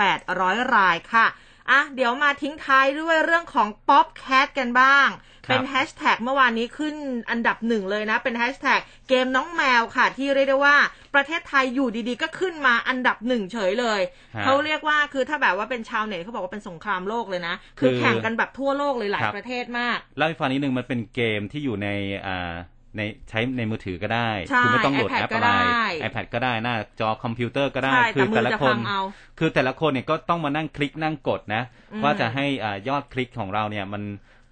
[0.00, 1.26] 2,800 รายค่ะ
[1.72, 5.08] อะเดี๋ยวมาทิ้งท้ายด้วยเรื่องของ Popcat กันบ้าง
[5.46, 6.94] ครับเป็นแฮชแท็กเมื่อวานนี้ขึ้น
[7.30, 10.76] อันดับหนึ่งเลยนะ เป็นแฮชแท็กเกมน้องแมวค่ะ ที่เรียกได้ว่า
[11.14, 14.00] ประเทศไทยอยู่ดีๆ ก็ขึ้นมาอันดับหนึ่งเฉยเลย
[14.36, 21.88] ฮะเขาเรียกว่าคือถ้าแบบว่าเป็นชาวเน็ตเขาบอกว่าเป็นสงครามโลกเลยนะ คือคือแข่งกันแบบทั่วโลกเลยหลายครับประเทศมาก เล่าให้ฟังนิดนึงมันเป็นเกมที่อยู่ใน
[22.26, 22.54] อ่า
[22.96, 29.00] ในใช้ในมือถือก็ได้ใช่คืไม่ต้องโหลด iPad แอปก็อะไรได้ iPad ก็ได้หน้าจอคอมพิวเตอร์ก็ได้ใช่คืแต่มืแต่อละจะคพันงเอา
[29.38, 31.62] คือแต่ละคนเนี่ยก็ต้องมานั่งคลิกนั่งกดนะ
[31.92, 34.02] อืมว่าจะให้อ่ายอดคลิกของเราเนี่ยมัน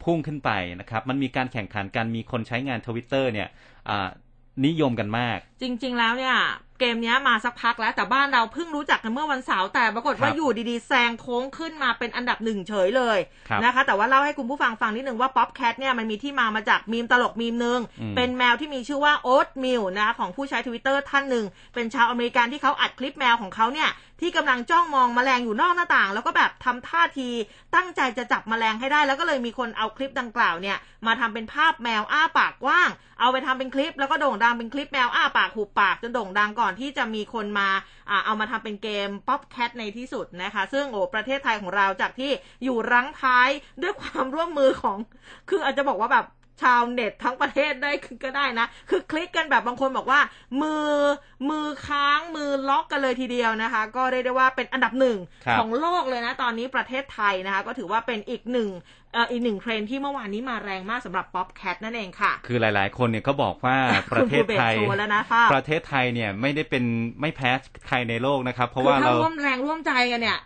[0.05, 3.49] พุ่งขึ้นไปนะครับ มันมีการแข่งขันกัน มีคนใช้งานทวิตเตอร์เนี่ย
[3.89, 4.09] อ่า
[4.67, 6.37] นิยมกันมาก จริง ๆ แล้วเนี่ย
[6.81, 21.45] เกมเนี้ยมาสักพักแล้วแต่บ้านเราเพิ่งรู้จักกันเมื่อวันเสาร์แต่ปรากฏว่าครับอยู่ดีๆแซงโค้งขึ้นมาเป็นอันดับหนึ่งเฉยเลยครับนะคะ แต่ว่าเล่าให้คุณผู้ฟังฟังนิดนึงว่า Popcat เนี่ยมันมีที่มามาจากมีมตลกมีมหนึ่งอืมเป็นแมวที่มีชื่อว่า Oatmeal นะของผู้ใช้ทวิตเตอร์ท่านหนึ่ง
[21.75, 23.91] เป็นชาวอเมริกันที่เขาอัดคลิปแมวของเขาเนี่ย
[24.21, 27.29] ที่กำลังจ้องมองแมลงอยู่นอกหน้าต่าง แล้วก็แบบทำท่าที
[27.75, 32.91] ตั้งใจจะจับแมลงให้ได้ แล้วก็เลยมีคนเอาคลิปดังกล่าวเนี่ยมาทำเป็นภาพแมวอ้าปากกว้าง
[33.21, 37.69] เอาไปทำเป็นคลิป แล้วก็โด่งดังเป็นคลิปแมวอ้าปากหุบปากจนโด่งดังก่อนที่จะมีคนมา
[38.11, 42.31] อ่าเอามาทำเป็นเกม Popcat ในที่สุดนะคะ ซึ่งโอ้ประเทศไทยของเราจากที่
[42.65, 43.49] อยู่รั้งท้าย
[43.83, 44.97] ด้วยความร่วมมือของ
[45.49, 46.27] คืออาจจะบอกว่าแบบ
[46.67, 47.91] ชาวเน็ตทั้งประเทศได้
[48.25, 50.21] ก็ได้นะ คือคลิกกันแบบบางคนบอกว่า
[50.63, 50.89] มือ
[51.51, 58.69] มือค้างมือล็อกกันเลยทีเดียวนะคะ ก็เรียกได้ว่าเป็นอันดับหนึ่งครับของโลกเลยนะ ตอนนี้ประเทศไทยนะคะ ก็ถือว่าเป็นอีกหนึ่ง
[59.00, 63.77] เอ่ออีกหนึ่งเทรนด์ที่เมื่อวานนี้มาแรงมากสำหรับ Popcat นั่นเองค่ะ คือหลาย ๆ คนเนี่ยก็บอกว่า
[64.13, 66.85] ประเทศไทยคุณภูเบศโชว์แล้วนะภาพประเทศไทยเนี่ยไม่ได้เป็น
[67.21, 67.51] ไม่แพ้
[67.87, 70.39] ใครในโลกนะครับ เพราะคือว่าถ้าเราร่วมแรงร่วมใจกันเนี่ย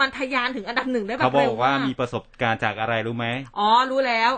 [0.00, 3.26] มันทะยานถึงอันดับหนึ่งได้แบบเขาบอเร็วกว่ามากมีประสบการณ์จากอะไรรู้ไหม
[3.58, 4.32] อ๋อรู้แล้ว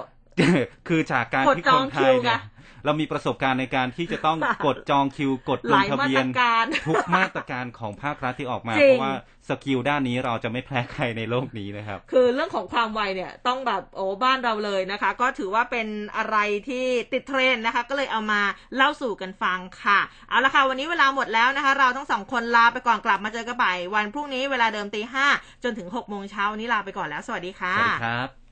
[0.89, 2.58] คือจากการกดที่จคองนไทคิยวเนี่ยไง
[2.89, 9.15] เรามีประสบการณ์ในการที่จะต้องกดจองคิวกดลหงลายทะมาเบีตยรนการทุกมาตรการของภาครัฐที่ออกมาจริงเพราะว่า
[9.49, 16.37] สกิลด้านนี้เราจะไม่แพ้ใครในโลกนี้นะครับ คือเรื่องของความไวเนี่ยต้องแบบโอ้บ้านเราเลยนะคะ ก็ถือว่าเป็นอะไร
[16.69, 18.41] ที่ติดเทรนด์นะคะ ก็เลยเอามา
[18.77, 25.27] เล่าสู่กันฟังค่ะ เอาละค่ะ วันนี้เวลาหมดแล้วนะคะ เราทั้งสองคนลาไปก่อนกลับมาเจอกันใหม่วันพรุ่งนี้เวลาเดิมตีห้า
[25.65, 28.48] จนถึงหกโมงเช้าวันนี้ลาไปก่อนแล้ว สวัสดีค่ะสวัสดีครับ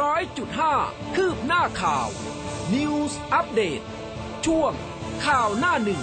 [0.00, 0.74] ร้อยจุดห้า
[1.14, 2.08] คืบหน้าข่าว
[2.74, 3.80] News อัปเดต
[4.46, 4.72] ช่วง
[5.26, 6.02] ข่าวหน้าหนึ่ง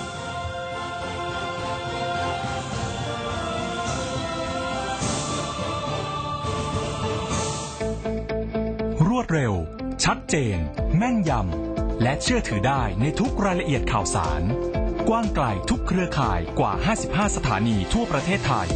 [9.07, 9.53] รวดเร็ว
[10.03, 10.57] ชัดเจน
[10.97, 14.41] แม่นยำ และเชื่อถือได้ในทุกรายละเอียดข่าวสาร
[15.09, 16.71] กว้างไกลทุกเครือข่ายกว่า
[17.05, 18.67] 55 สถานีทั่วประเทศไทย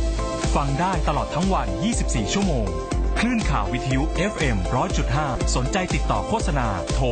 [0.55, 1.67] ฟังได้ตลอดทั้งวัน
[2.01, 2.67] 24 ชั่วโมง
[3.19, 4.01] คลื่นข่าววิทยุ
[4.31, 4.57] FM
[5.05, 7.07] 100.5 สนใจติดต่อโฆษณาโทร